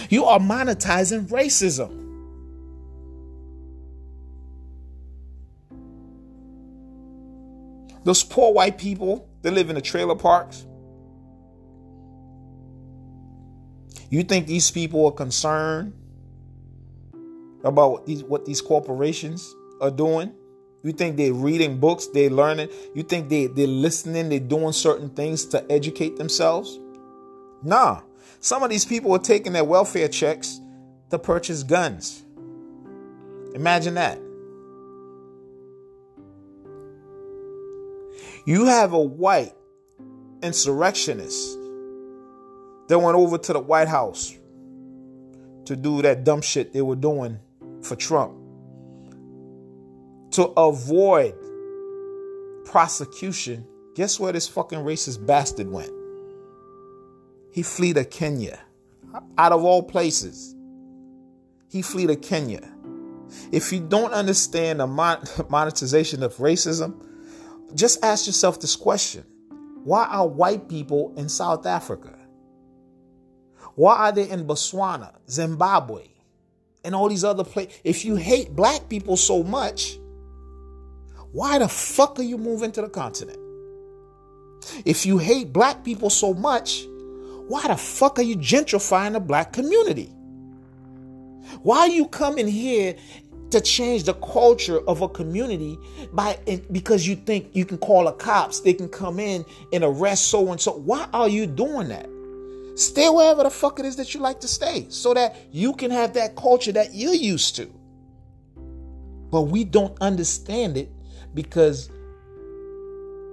You 0.09 0.25
are 0.25 0.39
monetizing 0.39 1.29
racism. 1.29 2.07
Those 8.05 8.23
poor 8.23 8.55
white 8.55 8.79
people 8.79 9.29
that 9.43 9.53
live 9.53 9.69
in 9.69 9.75
the 9.75 9.83
trailer 9.83 10.15
parks. 10.15 10.65
You 14.11 14.23
think 14.23 14.47
these 14.47 14.71
people 14.71 15.05
are 15.07 15.13
concerned 15.13 15.93
about 17.65 17.91
what 17.91 18.07
these, 18.07 18.25
what 18.25 18.47
these 18.47 18.63
corporations 18.63 19.55
are 19.81 19.91
doing? 19.91 20.33
You 20.83 20.93
think 20.93 21.17
they're 21.17 21.35
reading 21.35 21.79
books, 21.79 22.07
they're 22.07 22.31
learning? 22.31 22.71
You 22.95 23.03
think 23.03 23.29
they, 23.29 23.47
they're 23.47 23.67
listening, 23.67 24.29
they're 24.31 24.41
doing 24.41 24.73
certain 24.73 25.11
things 25.11 25.45
to 25.47 25.71
educate 25.71 26.17
themselves? 26.17 26.79
Nah. 27.63 28.01
Some 28.41 28.63
of 28.63 28.71
these 28.71 28.85
people 28.85 29.13
are 29.13 29.19
taking 29.19 29.53
their 29.53 29.65
welfare 29.65 30.09
checks 30.09 30.61
to 31.11 31.19
purchase 31.19 31.63
guns. 31.63 32.23
Imagine 33.55 33.95
that. 33.95 34.19
You 38.47 38.67
have 38.67 38.93
a 38.93 39.01
white 39.01 39.55
insurrectionist 40.43 41.59
that 42.89 42.99
went 42.99 43.17
over 43.17 43.37
to 43.39 43.53
the 43.53 43.61
White 43.61 43.89
House 43.89 44.39
to 45.67 45.77
do 45.77 46.01
that 46.03 46.25
dumb 46.25 46.41
shit 46.41 46.73
they 46.73 46.81
were 46.81 46.97
doing 46.97 47.39
for 47.83 47.97
Trump 47.97 48.35
to 50.31 50.45
avoid 50.57 51.35
prosecution. 52.65 53.67
Guess 53.95 54.21
where 54.21 54.33
this 54.33 54.49
fucking 54.49 54.79
racist 54.79 55.27
bastard 55.27 55.71
went? 55.71 55.93
He 57.51 57.63
flee 57.63 57.93
to 57.95 58.05
Kenya. 58.05 58.59
Out 59.37 59.53
of 59.53 59.65
all 59.65 59.83
places, 59.83 60.55
he 61.69 61.83
flee 61.83 62.07
to 62.07 62.17
Kenya. 62.17 62.61
If 63.53 63.73
you 63.73 63.81
don't 63.81 64.13
understand 64.13 64.81
the 64.81 64.87
monetization 65.49 66.23
of 66.23 66.37
racism, 66.37 67.03
just 67.75 68.03
ask 68.05 68.27
yourself 68.27 68.61
this 68.61 68.77
question. 68.77 69.25
Why 69.85 70.07
are 70.07 70.27
white 70.27 70.69
people 70.69 71.15
in 71.17 71.29
South 71.29 71.67
Africa? 71.67 72.19
Why 73.75 73.97
are 73.97 74.13
they 74.13 74.29
in 74.29 74.47
Botswana, 74.47 75.15
Zimbabwe, 75.31 76.09
and 76.85 76.95
all 76.95 77.09
these 77.09 77.25
other 77.25 77.45
places? 77.45 77.79
If 77.85 78.05
you 78.05 78.17
hate 78.17 78.55
black 78.57 78.89
people 78.89 79.17
so 79.17 79.43
much, 79.43 79.99
why 81.33 81.59
the 81.59 81.69
fuck 81.69 82.19
are 82.19 82.23
you 82.25 82.39
moving 82.39 82.73
to 82.73 82.83
the 82.83 82.89
continent? 82.89 83.39
If 84.85 85.07
you 85.07 85.19
hate 85.19 85.53
black 85.53 85.85
people 85.85 86.11
so 86.11 86.35
much, 86.35 86.85
why 87.49 87.67
the 87.67 87.77
fuck 87.77 88.19
are 88.19 88.23
you 88.23 88.37
gentrifying 88.37 89.13
the 89.13 89.21
black 89.21 89.53
community? 89.53 90.13
Why 91.63 91.81
are 91.81 91.89
you 91.89 92.07
coming 92.07 92.47
here 92.47 92.95
to 93.51 93.61
change 93.61 94.05
the 94.05 94.15
culture 94.15 94.81
of 94.87 95.01
a 95.01 95.09
community 95.09 95.79
by 96.13 96.39
because 96.71 97.09
you 97.09 97.17
think 97.17 97.49
you 97.55 97.65
can 97.65 97.79
call 97.79 98.05
the 98.05 98.13
cops, 98.13 98.61
they 98.61 98.75
can 98.75 98.89
come 98.89 99.19
in 99.19 99.45
and 99.73 99.83
arrest 99.83 100.29
so 100.29 100.51
and 100.53 100.61
so. 100.61 100.73
Why 100.73 101.09
are 101.13 101.29
you 101.29 101.47
doing 101.47 101.89
that? 101.89 102.09
Stay 102.79 103.09
wherever 103.09 103.43
the 103.43 103.51
fuck 103.51 103.81
it 103.81 103.87
is 103.87 103.97
that 103.97 104.15
you 104.15 104.21
like 104.21 104.41
to 104.41 104.49
stay 104.49 104.87
so 104.89 105.15
that 105.15 105.37
you 105.51 105.73
can 105.73 105.91
have 105.91 106.13
that 106.15 106.37
culture 106.37 106.73
that 106.73 106.95
you're 106.95 107.15
used 107.15 107.57
to. 107.57 107.73
But 109.31 109.43
we 109.43 109.65
don't 109.65 109.97
understand 110.01 110.77
it 110.77 110.91
because 111.35 111.91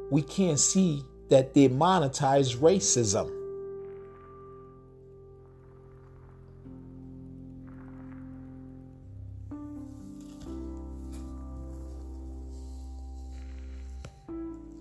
we 0.10 0.22
can't 0.22 0.60
see 0.60 1.04
that 1.30 1.54
they 1.54 1.68
monetize 1.68 2.56
racism. 2.58 3.35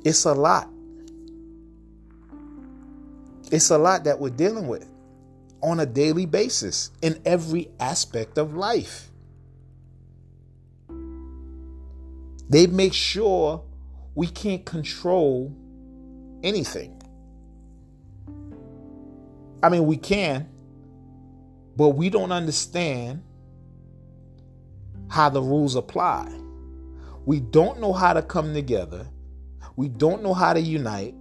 It's 0.04 0.26
a 0.26 0.34
lot. 0.34 0.68
It's 3.50 3.70
a 3.70 3.78
lot 3.78 4.04
that 4.04 4.20
we're 4.20 4.30
dealing 4.30 4.68
with 4.68 4.86
on 5.62 5.80
a 5.80 5.86
daily 5.86 6.26
basis 6.26 6.90
in 7.02 7.20
every 7.24 7.70
aspect 7.80 8.36
of 8.38 8.54
life. 8.54 9.10
They 12.50 12.66
make 12.66 12.92
sure 12.92 13.64
we 14.14 14.26
can't 14.26 14.64
control 14.64 15.52
anything. 16.42 17.00
I 19.62 19.70
mean, 19.70 19.86
we 19.86 19.96
can, 19.96 20.48
But 21.76 21.90
we 21.90 22.10
don't 22.10 22.30
understand 22.30 23.22
how 25.08 25.28
the 25.30 25.42
rules 25.42 25.74
apply. 25.74 26.32
We 27.24 27.40
don't 27.40 27.80
know 27.80 27.92
how 27.92 28.12
to 28.12 28.22
come 28.22 28.54
together. 28.54 29.08
We 29.76 29.88
don't 29.88 30.22
know 30.22 30.34
how 30.34 30.52
to 30.52 30.60
unite. 30.60 31.14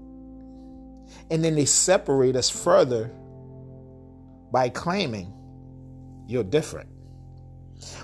And 1.30 1.44
then 1.44 1.56
they 1.56 1.66
separate 1.66 2.36
us 2.36 2.50
further 2.50 3.12
by 4.52 4.70
claiming 4.70 5.34
you're 6.28 6.44
different. 6.44 6.90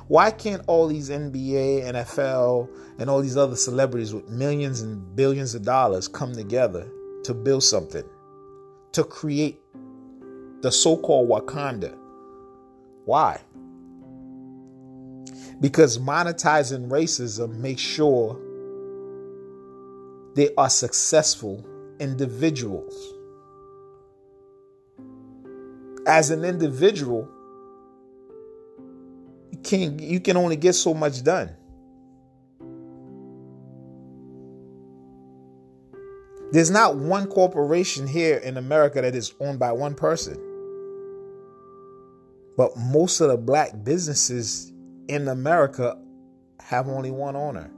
Why 0.07 0.31
can't 0.31 0.63
all 0.67 0.87
these 0.87 1.09
NBA, 1.09 1.83
NFL, 1.83 2.69
and 2.99 3.09
all 3.09 3.21
these 3.21 3.37
other 3.37 3.55
celebrities 3.55 4.13
with 4.13 4.27
millions 4.29 4.81
and 4.81 5.15
billions 5.15 5.55
of 5.55 5.63
dollars 5.63 6.07
come 6.07 6.33
together 6.33 6.89
to 7.23 7.33
build 7.33 7.63
something, 7.63 8.03
to 8.93 9.03
create 9.03 9.59
the 10.61 10.71
so 10.71 10.97
called 10.97 11.29
Wakanda? 11.29 11.95
Why? 13.05 13.39
Because 15.61 15.97
monetizing 15.97 16.89
racism 16.89 17.57
makes 17.57 17.81
sure 17.81 18.39
they 20.39 20.49
are 20.55 20.69
successful 20.69 21.65
individuals. 21.99 22.95
As 26.07 26.29
an 26.29 26.45
individual, 26.45 27.27
you 29.51 29.59
can 29.61 29.99
you 29.99 30.21
can 30.21 30.37
only 30.37 30.55
get 30.55 30.75
so 30.75 30.93
much 30.93 31.23
done. 31.23 31.53
There's 36.53 36.71
not 36.71 36.95
one 36.95 37.27
corporation 37.27 38.07
here 38.07 38.37
in 38.37 38.55
America 38.55 39.01
that 39.01 39.15
is 39.15 39.33
owned 39.41 39.59
by 39.59 39.73
one 39.73 39.93
person. 39.93 40.37
But 42.55 42.77
most 42.77 43.19
of 43.19 43.27
the 43.27 43.35
black 43.35 43.83
businesses 43.83 44.71
in 45.09 45.27
America 45.27 46.01
have 46.61 46.87
only 46.87 47.11
one 47.11 47.35
owner. 47.35 47.69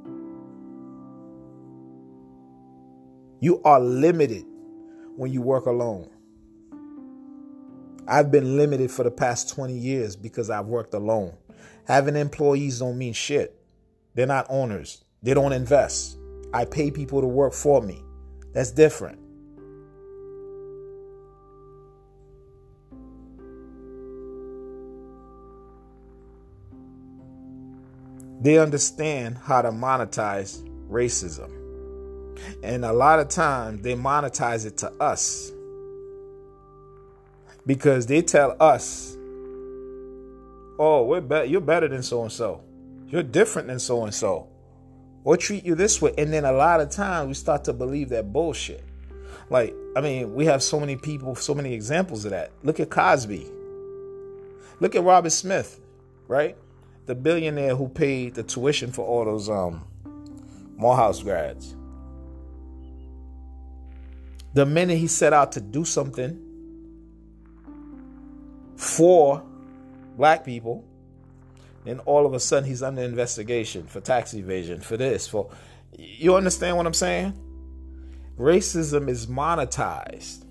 You 3.42 3.62
are 3.64 3.82
limited 3.82 4.46
when 5.18 5.34
you 5.34 5.42
work 5.42 5.66
alone. 5.66 6.10
I've 8.08 8.32
been 8.32 8.56
limited 8.56 8.90
for 8.90 9.04
the 9.04 9.12
past 9.12 9.50
20 9.50 9.74
years 9.74 10.16
because 10.16 10.50
I've 10.50 10.68
worked 10.68 10.94
alone. 10.94 11.34
Having 11.86 12.16
employees 12.16 12.80
don't 12.80 12.98
mean 12.98 13.14
shit. 13.14 13.62
They're 14.16 14.26
not 14.26 14.46
owners. 14.50 15.04
They 15.22 15.34
don't 15.34 15.52
invest. 15.52 16.18
I 16.54 16.64
pay 16.64 16.92
people 16.92 17.20
to 17.20 17.28
work 17.28 17.54
for 17.54 17.82
me. 17.82 18.02
That's 18.54 18.72
different. 18.72 19.22
they 28.42 28.58
understand 28.58 29.38
how 29.38 29.62
to 29.62 29.70
monetize 29.70 30.68
racism. 30.90 31.61
And 32.64 32.86
a 32.86 32.94
lot 32.94 33.20
of 33.20 33.30
times 33.30 33.82
they 33.82 33.96
monetize 33.96 34.66
it 34.66 34.78
to 34.78 34.92
us 35.02 35.52
because 37.66 38.06
they 38.06 38.22
tell 38.22 38.56
us, 38.60 39.16
oh, 40.80 41.06
we're 41.06 41.22
be- 41.22 41.50
you're 41.50 41.62
better 41.62 41.88
than 41.88 42.04
so 42.04 42.24
and 42.24 42.32
so. 42.32 42.62
You're 43.08 43.24
different 43.24 43.68
than 43.68 43.80
so 43.80 44.04
and 44.04 44.14
so. 44.14 44.48
Or 45.24 45.38
treat 45.38 45.64
you 45.64 45.76
this 45.76 46.02
way. 46.02 46.14
And 46.18 46.34
then 46.34 46.46
a 46.46 46.52
lot 46.52 46.82
of 46.82 46.90
times 46.90 47.28
we 47.28 47.34
start 47.34 47.64
to 47.66 47.74
believe 47.74 48.10
that 48.10 48.34
bullshit. 48.34 48.84
Like, 49.50 49.76
I 49.96 50.02
mean, 50.02 50.34
we 50.34 50.46
have 50.46 50.64
so 50.64 50.80
many 50.80 50.96
people, 50.96 51.36
so 51.36 51.54
many 51.54 51.74
examples 51.74 52.26
of 52.26 52.32
that. 52.32 52.52
Look 52.64 52.80
at 52.80 52.90
Cosby. 52.90 53.48
Look 54.80 54.96
at 54.96 55.04
Robert 55.04 55.30
Smith, 55.32 55.80
right? 56.28 56.56
the 57.06 57.16
billionaire 57.16 57.76
who 57.76 57.90
paid 57.90 58.36
the 58.36 58.44
tuition 58.44 58.92
for 58.92 59.06
all 59.06 59.26
those 59.26 59.50
um 59.50 59.84
Morehouse 60.78 61.22
grads. 61.22 61.76
The 64.54 64.66
minute 64.66 64.98
he 64.98 65.08
set 65.08 65.34
out 65.34 65.54
to 65.54 65.62
do 65.62 65.86
something 65.86 66.40
for 68.76 69.44
black 70.18 70.44
people, 70.44 70.86
then 71.86 72.00
all 72.00 72.26
of 72.26 72.34
a 72.34 72.40
sudden 72.40 72.68
he's 72.68 72.84
under 72.84 73.02
investigation 73.02 73.88
for 73.88 74.02
tax 74.02 74.34
evasion, 74.34 74.82
for 74.82 74.98
this, 74.98 75.28
for 75.28 75.50
you 75.98 76.36
understand 76.36 76.78
what 76.78 76.86
I'm 76.86 76.94
saying? 76.94 77.34
Racism 78.38 79.10
is 79.10 79.28
monetized, 79.28 80.46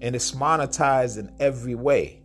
and 0.00 0.14
it's 0.14 0.32
monetized 0.32 1.18
in 1.18 1.32
every 1.40 1.74
way. 1.74 2.22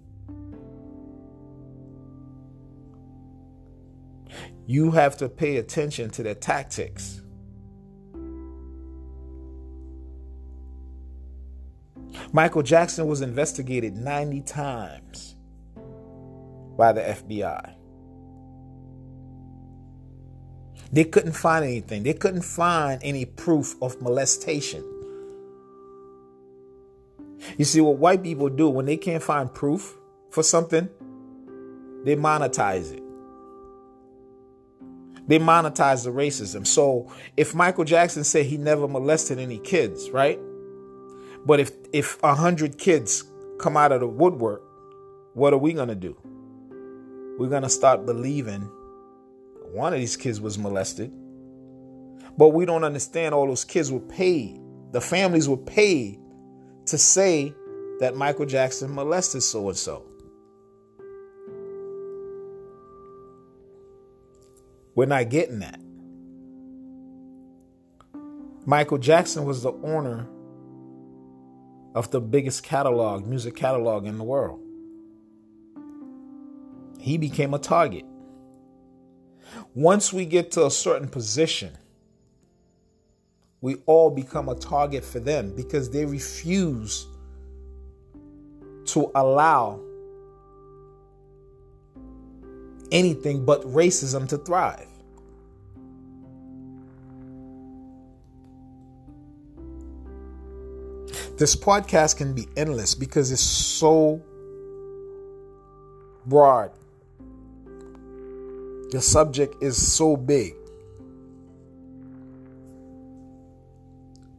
you 4.67 4.91
have 4.91 5.15
to 5.15 5.29
pay 5.29 5.57
attention 5.57 6.09
to 6.11 6.21
their 6.21 6.35
tactics. 6.35 7.21
Michael 12.37 12.61
Jackson 12.61 13.07
was 13.07 13.21
investigated 13.21 13.95
90 13.95 14.41
times 14.41 15.35
by 16.77 16.93
the 16.93 17.01
FBI. 17.01 17.73
They 20.91 21.05
couldn't 21.05 21.31
find 21.31 21.65
anything. 21.65 22.03
They 22.03 22.13
couldn't 22.13 22.43
find 22.43 23.01
any 23.01 23.25
proof 23.25 23.73
of 23.81 23.99
molestation. 24.03 24.83
You 27.57 27.65
see, 27.65 27.81
what 27.81 27.97
white 27.97 28.21
people 28.21 28.49
do 28.49 28.69
when 28.69 28.85
they 28.85 28.97
can't 28.97 29.23
find 29.23 29.51
proof 29.51 29.95
for 30.29 30.43
something, 30.43 30.87
they 32.03 32.15
monetize 32.15 32.93
it 32.93 33.03
they 35.27 35.39
monetize 35.39 36.05
the 36.05 36.09
racism. 36.09 36.65
So 36.65 37.11
if 37.35 37.53
Michael 37.53 37.83
Jackson 37.83 38.23
said 38.23 38.45
he 38.45 38.55
never 38.55 38.87
molested 38.87 39.39
any 39.39 39.57
kids, 39.57 40.09
right? 40.09 40.39
But 41.45 41.59
if 41.59 41.71
if 41.93 42.21
a 42.23 42.35
hundred 42.35 42.77
kids 42.77 43.23
come 43.59 43.77
out 43.77 43.91
of 43.91 44.01
the 44.01 44.07
woodwork, 44.07 44.61
what 45.33 45.53
are 45.53 45.57
we 45.57 45.73
gonna 45.73 45.95
do? 45.95 46.17
We're 47.37 47.49
gonna 47.49 47.69
start 47.69 48.05
believing 48.05 48.69
one 49.71 49.93
of 49.93 49.99
these 49.99 50.17
kids 50.17 50.41
was 50.41 50.57
molested. 50.57 51.11
But 52.37 52.49
we 52.49 52.65
don't 52.65 52.83
understand 52.83 53.33
all 53.33 53.47
those 53.47 53.63
kids 53.63 53.91
were 53.91 53.99
paid. 53.99 54.59
The 54.91 55.01
families 55.01 55.49
were 55.49 55.57
paid 55.57 56.19
to 56.85 56.97
say 56.97 57.53
that 57.99 58.15
Michael 58.15 58.45
Jackson 58.45 58.93
molested 58.93 59.43
so 59.43 59.67
and 59.67 59.77
so. 59.77 60.05
We're 64.95 65.05
not 65.05 65.29
getting 65.29 65.59
that. 65.59 65.79
Michael 68.65 68.97
Jackson 68.97 69.45
was 69.45 69.63
the 69.63 69.71
owner 69.71 70.27
of 71.97 72.11
the 72.11 72.21
biggest 72.21 72.61
catalog, 72.61 73.25
music 73.25 73.55
catalog 73.55 74.05
in 74.05 74.19
the 74.19 74.23
world. 74.23 74.59
He 76.99 77.17
became 77.17 77.55
a 77.55 77.59
target. 77.59 78.05
Once 79.73 80.13
we 80.13 80.23
get 80.23 80.51
to 80.51 80.67
a 80.67 80.69
certain 80.69 81.07
position, 81.07 81.75
we 83.61 83.77
all 83.87 84.11
become 84.11 84.47
a 84.47 84.53
target 84.53 85.03
for 85.03 85.19
them 85.19 85.55
because 85.55 85.89
they 85.89 86.05
refuse 86.05 87.07
to 88.85 89.11
allow 89.15 89.79
anything 92.91 93.43
but 93.43 93.63
racism 93.63 94.29
to 94.29 94.37
thrive. 94.37 94.87
This 101.37 101.55
podcast 101.55 102.17
can 102.17 102.33
be 102.33 102.47
endless 102.57 102.95
because 102.95 103.31
it's 103.31 103.41
so 103.41 104.21
broad. 106.25 106.71
The 108.91 109.01
subject 109.01 109.61
is 109.61 109.93
so 109.93 110.17
big. 110.17 110.53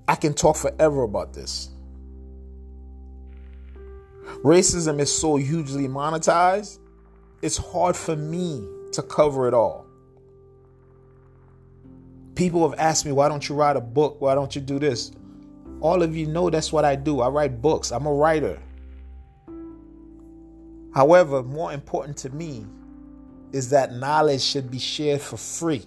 I 0.07 0.15
can 0.17 0.35
talk 0.35 0.57
forever 0.57 1.03
about 1.03 1.35
this. 1.35 1.71
Racism 4.43 5.01
is 5.01 5.17
so 5.17 5.37
hugely 5.37 5.87
monetized 5.87 6.79
it's 7.43 7.57
hard 7.57 7.97
for 7.97 8.17
me 8.17 8.67
to 8.93 9.03
cover 9.03 9.47
it 9.47 9.55
all. 9.55 9.87
People 12.35 12.69
have 12.69 12.79
asked 12.79 13.05
me, 13.05 13.13
why 13.13 13.29
don't 13.29 13.49
you 13.49 13.55
write 13.55 13.77
a 13.77 13.81
book? 13.81 14.21
Why 14.21 14.35
don't 14.35 14.55
you 14.55 14.61
do 14.61 14.79
this? 14.79 15.13
All 15.81 16.03
of 16.03 16.17
you 16.17 16.27
know 16.27 16.51
that's 16.51 16.73
what 16.73 16.85
I 16.85 16.97
do. 16.97 17.21
I 17.21 17.29
write 17.29 17.63
books, 17.63 17.93
I'm 17.93 18.07
a 18.07 18.13
writer. 18.13 18.59
However, 20.95 21.43
more 21.43 21.73
important 21.73 22.17
to 22.19 22.31
me 22.31 22.67
is 23.53 23.71
that 23.71 23.93
knowledge 23.93 24.43
should 24.43 24.71
be 24.71 24.79
shared 24.79 25.21
for 25.21 25.37
free. 25.37 25.85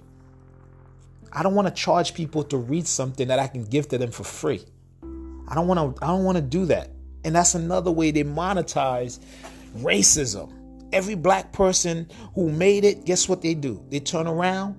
I 1.34 1.44
don't 1.44 1.56
want 1.56 1.68
to 1.68 1.74
charge 1.74 2.14
people 2.14 2.44
to 2.46 2.58
read 2.58 2.88
something 2.88 3.28
that 3.28 3.39
I 3.39 3.48
can 3.48 3.66
give 3.66 3.88
to 3.89 3.98
them 3.98 4.12
for 4.12 4.24
free. 4.24 4.64
I 5.48 5.56
don't 5.56 5.68
want 5.68 5.98
to 5.98 6.04
I 6.04 6.08
don't 6.08 6.24
want 6.24 6.38
to 6.38 6.42
do 6.42 6.66
that. 6.66 6.89
And 7.24 7.36
that's 7.36 7.56
another 7.56 7.92
way 7.92 8.12
they 8.12 8.24
monetize 8.24 9.20
racism 9.78 10.52
Every 10.94 11.16
black 11.16 11.54
person 11.54 12.10
who 12.36 12.52
made 12.52 12.84
it, 12.84 13.06
guess 13.06 13.30
what 13.30 13.42
they 13.42 13.54
do? 13.54 13.84
They 13.89 14.02
turn 14.02 14.28
around. 14.28 14.76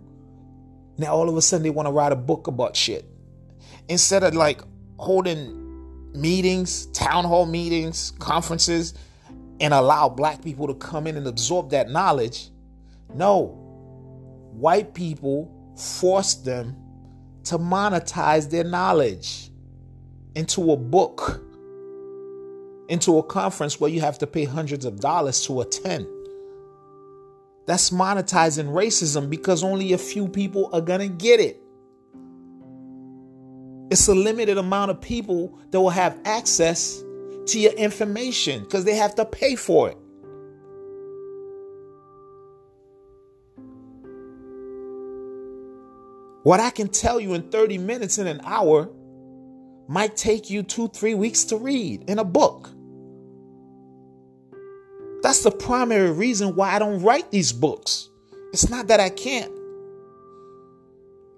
Now 0.99 1.15
all 1.15 1.29
of 1.29 1.37
a 1.37 1.43
sudden 1.43 1.63
they 1.63 1.71
want 1.71 1.87
to 1.87 1.93
write 1.93 2.13
a 2.13 2.17
book 2.17 2.49
about 2.49 2.77
shit. 2.77 3.07
Instead 3.89 4.23
of 4.23 4.35
like 4.35 4.61
holding 5.03 5.59
meetings, 6.15 6.87
town 6.87 7.25
hall 7.25 7.45
meetings, 7.45 8.13
conferences, 8.19 8.95
and 9.61 9.75
allow 9.75 10.09
black 10.09 10.43
people 10.43 10.67
to 10.69 10.75
come 10.75 11.07
in 11.07 11.17
and 11.17 11.27
absorb 11.27 11.71
that 11.71 11.91
knowledge. 11.91 12.51
No. 13.15 13.59
White 14.53 14.95
people 14.95 15.51
force 15.77 16.35
them 16.35 16.77
to 17.45 17.59
monetize 17.59 18.49
their 18.49 18.65
knowledge 18.65 19.51
into 20.37 20.71
a 20.71 20.77
book, 20.77 21.43
into 22.89 23.19
a 23.19 23.23
conference 23.25 23.81
where 23.81 23.91
you 23.91 24.01
have 24.01 24.19
to 24.19 24.27
pay 24.27 24.45
hundreds 24.45 24.85
of 24.85 25.01
dollars 25.01 25.45
to 25.47 25.63
attend. 25.63 26.07
That's 27.67 27.91
monetizing 27.91 28.73
racism 28.73 29.29
because 29.31 29.65
only 29.65 29.93
a 29.93 29.99
few 29.99 30.29
people 30.29 30.71
are 30.73 30.81
going 30.81 31.01
to 31.01 31.09
get 31.09 31.41
it. 31.41 31.61
It's 33.93 34.09
a 34.09 34.15
limited 34.15 34.57
amount 34.57 34.91
of 34.91 35.03
people 35.03 35.59
that 35.71 35.79
will 35.79 35.91
have 35.91 36.19
access 36.25 37.05
to 37.49 37.61
your 37.61 37.73
information 37.73 38.63
because 38.65 38.87
they 38.87 38.95
have 38.95 39.15
to 39.17 39.27
pay 39.27 39.55
for 39.55 39.91
it. 39.91 39.99
What 46.43 46.59
I 46.59 46.71
can 46.71 46.89
tell 46.89 47.21
you 47.21 47.35
in 47.35 47.51
30 47.51 47.77
minutes 47.77 48.17
in 48.17 48.27
an 48.27 48.41
hour 48.45 48.89
might 49.89 50.17
take 50.17 50.49
you 50.49 50.63
two, 50.63 50.89
three 50.89 51.13
weeks 51.13 51.45
to 51.45 51.59
read 51.59 52.09
in 52.09 52.19
a 52.19 52.25
book. 52.25 52.71
That's 55.23 55.43
the 55.43 55.51
primary 55.51 56.13
reason 56.13 56.57
why 56.57 56.73
I 56.73 56.79
don't 56.79 57.03
write 57.03 57.31
these 57.31 57.53
books. 57.53 58.09
It's 58.55 58.71
not 58.71 58.87
that 58.87 59.01
I 59.01 59.11
can't. 59.11 59.53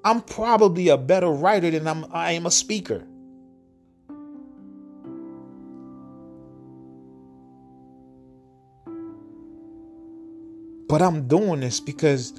I'm 0.05 0.21
probably 0.21 0.89
a 0.89 0.99
better 0.99 1.31
writer 1.31 1.71
than 1.71 1.89
I'm, 1.89 2.05
I 2.13 2.33
am 2.33 2.45
a 2.45 2.51
speaker. 2.51 3.05
But 10.87 11.01
I'm 11.01 11.27
doing 11.27 11.61
this 11.61 11.81
because 11.81 12.35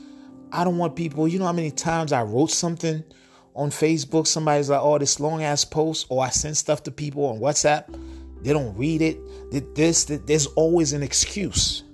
I 0.52 0.64
don't 0.64 0.78
want 0.78 0.96
people, 0.96 1.28
you 1.28 1.40
know 1.40 1.46
how 1.46 1.54
many 1.54 1.72
times 1.72 2.14
I 2.14 2.22
wrote 2.22 2.52
something 2.52 3.04
on 3.56 3.70
Facebook, 3.70 4.28
somebody's 4.28 4.70
like, 4.70 4.82
oh, 4.82 5.00
this 5.00 5.20
long 5.20 5.42
ass 5.42 5.66
post, 5.66 6.06
or 6.10 6.24
I 6.24 6.30
send 6.30 6.56
stuff 6.56 6.84
to 6.84 6.92
people 6.92 7.26
on 7.26 7.40
WhatsApp. 7.40 7.86
They 8.44 8.54
don't 8.54 8.78
read 8.78 9.02
it. 9.02 9.18
This, 9.52 10.04
this, 10.04 10.20
there's 10.26 10.46
always 10.48 10.94
an 10.94 11.02
excuse. 11.02 11.85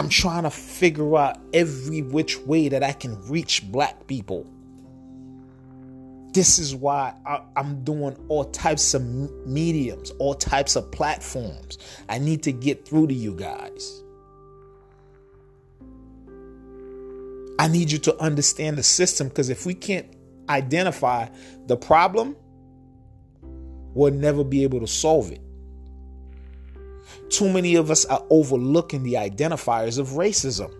I'm 0.00 0.08
trying 0.08 0.44
to 0.44 0.50
figure 0.50 1.14
out 1.14 1.36
every 1.52 2.00
which 2.00 2.38
way 2.38 2.68
that 2.70 2.82
I 2.82 2.92
can 2.92 3.20
reach 3.28 3.70
black 3.70 4.06
people. 4.06 4.46
This 6.32 6.58
is 6.58 6.74
why 6.74 7.12
I, 7.26 7.42
am 7.56 7.84
doing 7.84 8.16
all 8.28 8.46
types 8.46 8.94
of 8.94 9.04
mediums, 9.46 10.10
all 10.12 10.32
types 10.32 10.74
of 10.74 10.90
platforms. 10.90 11.76
I 12.08 12.16
need 12.16 12.42
to 12.44 12.52
get 12.52 12.88
through 12.88 13.08
to 13.08 13.14
you 13.14 13.34
guys. 13.34 14.02
I 17.58 17.68
need 17.68 17.92
you 17.92 17.98
to 17.98 18.18
understand 18.22 18.78
the 18.78 18.82
system 18.82 19.28
because 19.28 19.50
if 19.50 19.66
we 19.66 19.74
can't 19.74 20.16
identify 20.48 21.28
the 21.66 21.76
problem, 21.76 22.36
we'll 23.42 24.14
never 24.14 24.44
be 24.44 24.62
able 24.62 24.80
to 24.80 24.86
solve 24.86 25.30
it. 25.30 25.42
Too 27.28 27.48
many 27.48 27.74
of 27.76 27.90
us 27.90 28.04
are 28.06 28.24
overlooking 28.30 29.02
the 29.02 29.14
identifiers 29.14 29.98
of 29.98 30.08
racism. 30.08 30.74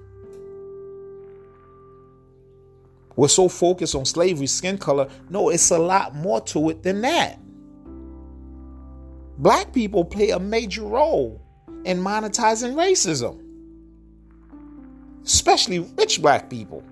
We're 3.17 3.29
so 3.29 3.49
focused 3.49 3.95
on 3.95 4.05
slavery, 4.07 4.47
skin 4.47 4.79
color. 4.79 5.09
No, 5.29 5.51
it's 5.51 5.71
a 5.71 5.79
lot 5.79 6.15
more 6.15 6.41
to 6.43 6.71
it 6.71 6.83
than 6.83 7.03
that. 7.03 7.39
Black 9.39 9.73
people 9.73 10.05
play 10.05 10.31
a 10.31 10.39
major 10.39 10.83
role 10.83 11.41
in 11.85 11.99
monetizing 12.03 12.75
racism, 12.75 13.43
especially 15.25 15.81
rich 15.81 16.21
black 16.23 16.49
people. 16.49 16.83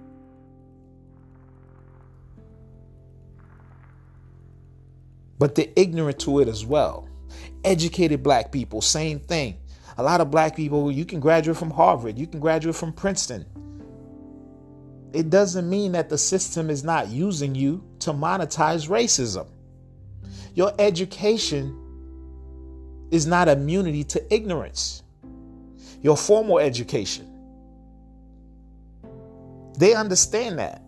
But 5.39 5.55
they're 5.55 5.73
ignorant 5.77 6.19
to 6.21 6.41
it 6.41 6.49
as 6.49 6.67
well. 6.67 7.08
Educated 7.65 8.23
black 8.23 8.53
people, 8.53 8.81
same 8.81 9.19
thing. 9.21 9.59
A 9.97 10.03
lot 10.03 10.21
of 10.21 10.31
black 10.31 10.55
people, 10.55 10.93
you 10.93 11.05
can 11.05 11.21
graduate 11.21 11.57
from 11.57 11.71
Harvard, 11.71 12.19
you 12.19 12.27
can 12.27 12.41
graduate 12.41 12.77
from 12.77 12.93
Princeton. 12.93 13.45
It 15.13 15.31
doesn't 15.31 15.69
mean 15.69 15.93
that 15.93 16.09
the 16.09 16.19
system 16.19 16.71
is 16.71 16.85
not 16.85 17.09
using 17.09 17.55
you 17.55 17.83
to 18.01 18.13
monetize 18.13 18.89
racism. 18.89 19.49
Your 20.55 20.73
education 20.79 21.77
is 23.11 23.27
not 23.27 23.49
immunity 23.49 24.05
to 24.05 24.35
ignorance. 24.35 25.03
Your 26.03 26.17
formal 26.17 26.59
education. 26.59 27.27
They 29.79 29.95
understand 29.95 30.59
that. 30.59 30.83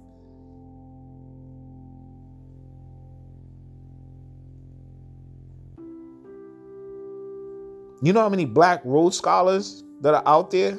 You 8.02 8.12
know 8.14 8.20
how 8.20 8.28
many 8.30 8.46
black 8.46 8.80
Rhodes 8.84 9.18
Scholars 9.18 9.84
that 10.00 10.14
are 10.14 10.22
out 10.26 10.50
there? 10.50 10.78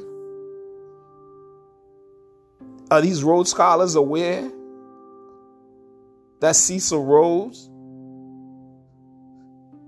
Are 2.89 3.01
these 3.01 3.23
Rhodes 3.23 3.51
Scholars 3.51 3.95
aware 3.95 4.51
that 6.39 6.55
Cecil 6.55 7.05
Rhodes? 7.05 7.69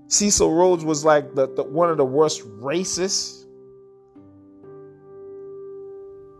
Cecil 0.06 0.52
Rhodes 0.52 0.84
was 0.84 1.04
like 1.04 1.34
the, 1.34 1.48
the, 1.48 1.64
one 1.64 1.90
of 1.90 1.96
the 1.96 2.04
worst 2.04 2.42
racists 2.60 3.44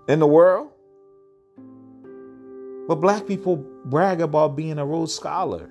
in 0.08 0.20
the 0.20 0.26
world. 0.26 0.70
But 2.86 2.96
black 2.96 3.26
people 3.26 3.56
brag 3.86 4.20
about 4.20 4.54
being 4.54 4.78
a 4.78 4.86
Rhodes 4.86 5.14
Scholar. 5.14 5.68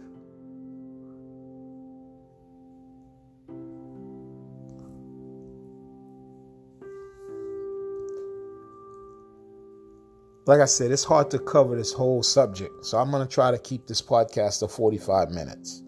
Like 10.46 10.60
I 10.60 10.66
said, 10.66 10.92
it's 10.92 11.04
hard 11.04 11.32
to 11.32 11.40
cover 11.40 11.76
this 11.76 11.94
whole 11.94 12.22
subject. 12.22 12.86
So 12.86 12.98
I'm 12.98 13.12
going 13.12 13.26
to 13.26 13.34
try 13.34 13.52
to 13.52 13.58
keep 13.58 13.88
this 13.88 14.02
podcast 14.02 14.60
to 14.60 14.68
45 14.68 15.32
minutes. 15.32 15.82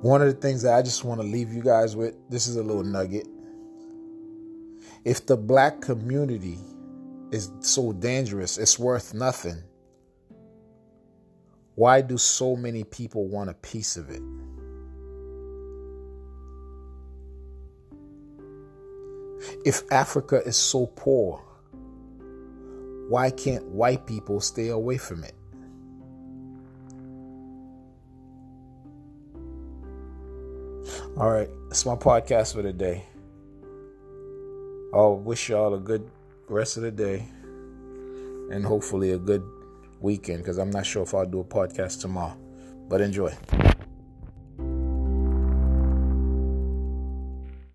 One 0.00 0.22
of 0.22 0.28
the 0.28 0.40
things 0.40 0.62
that 0.62 0.74
I 0.74 0.82
just 0.82 1.04
want 1.04 1.20
to 1.20 1.26
leave 1.26 1.52
you 1.52 1.62
guys 1.62 1.96
with 1.96 2.14
this 2.28 2.46
is 2.46 2.56
a 2.56 2.62
little 2.62 2.84
nugget. 2.84 3.26
If 5.04 5.26
the 5.26 5.36
black 5.36 5.80
community 5.80 6.58
is 7.30 7.50
so 7.60 7.92
dangerous, 7.92 8.58
it's 8.58 8.78
worth 8.78 9.14
nothing, 9.14 9.62
why 11.74 12.00
do 12.00 12.18
so 12.18 12.56
many 12.56 12.82
people 12.84 13.28
want 13.28 13.50
a 13.50 13.54
piece 13.54 13.96
of 13.96 14.10
it? 14.10 14.22
If 19.64 19.82
Africa 19.90 20.42
is 20.44 20.56
so 20.56 20.86
poor, 20.86 21.42
why 23.08 23.30
can't 23.30 23.64
white 23.66 24.06
people 24.06 24.40
stay 24.40 24.68
away 24.68 24.98
from 24.98 25.24
it? 25.24 25.34
All 31.16 31.30
right, 31.30 31.48
that's 31.68 31.84
my 31.84 31.96
podcast 31.96 32.54
for 32.54 32.62
today. 32.62 33.04
I'll 34.94 35.16
wish 35.16 35.48
y'all 35.48 35.74
a 35.74 35.80
good 35.80 36.08
rest 36.48 36.76
of 36.76 36.82
the 36.82 36.90
day 36.90 37.26
and 38.50 38.64
hopefully 38.64 39.12
a 39.12 39.18
good 39.18 39.42
weekend 40.00 40.38
because 40.38 40.58
I'm 40.58 40.70
not 40.70 40.86
sure 40.86 41.02
if 41.02 41.14
I'll 41.14 41.26
do 41.26 41.40
a 41.40 41.44
podcast 41.44 42.00
tomorrow. 42.00 42.36
But 42.88 43.00
enjoy. 43.00 43.34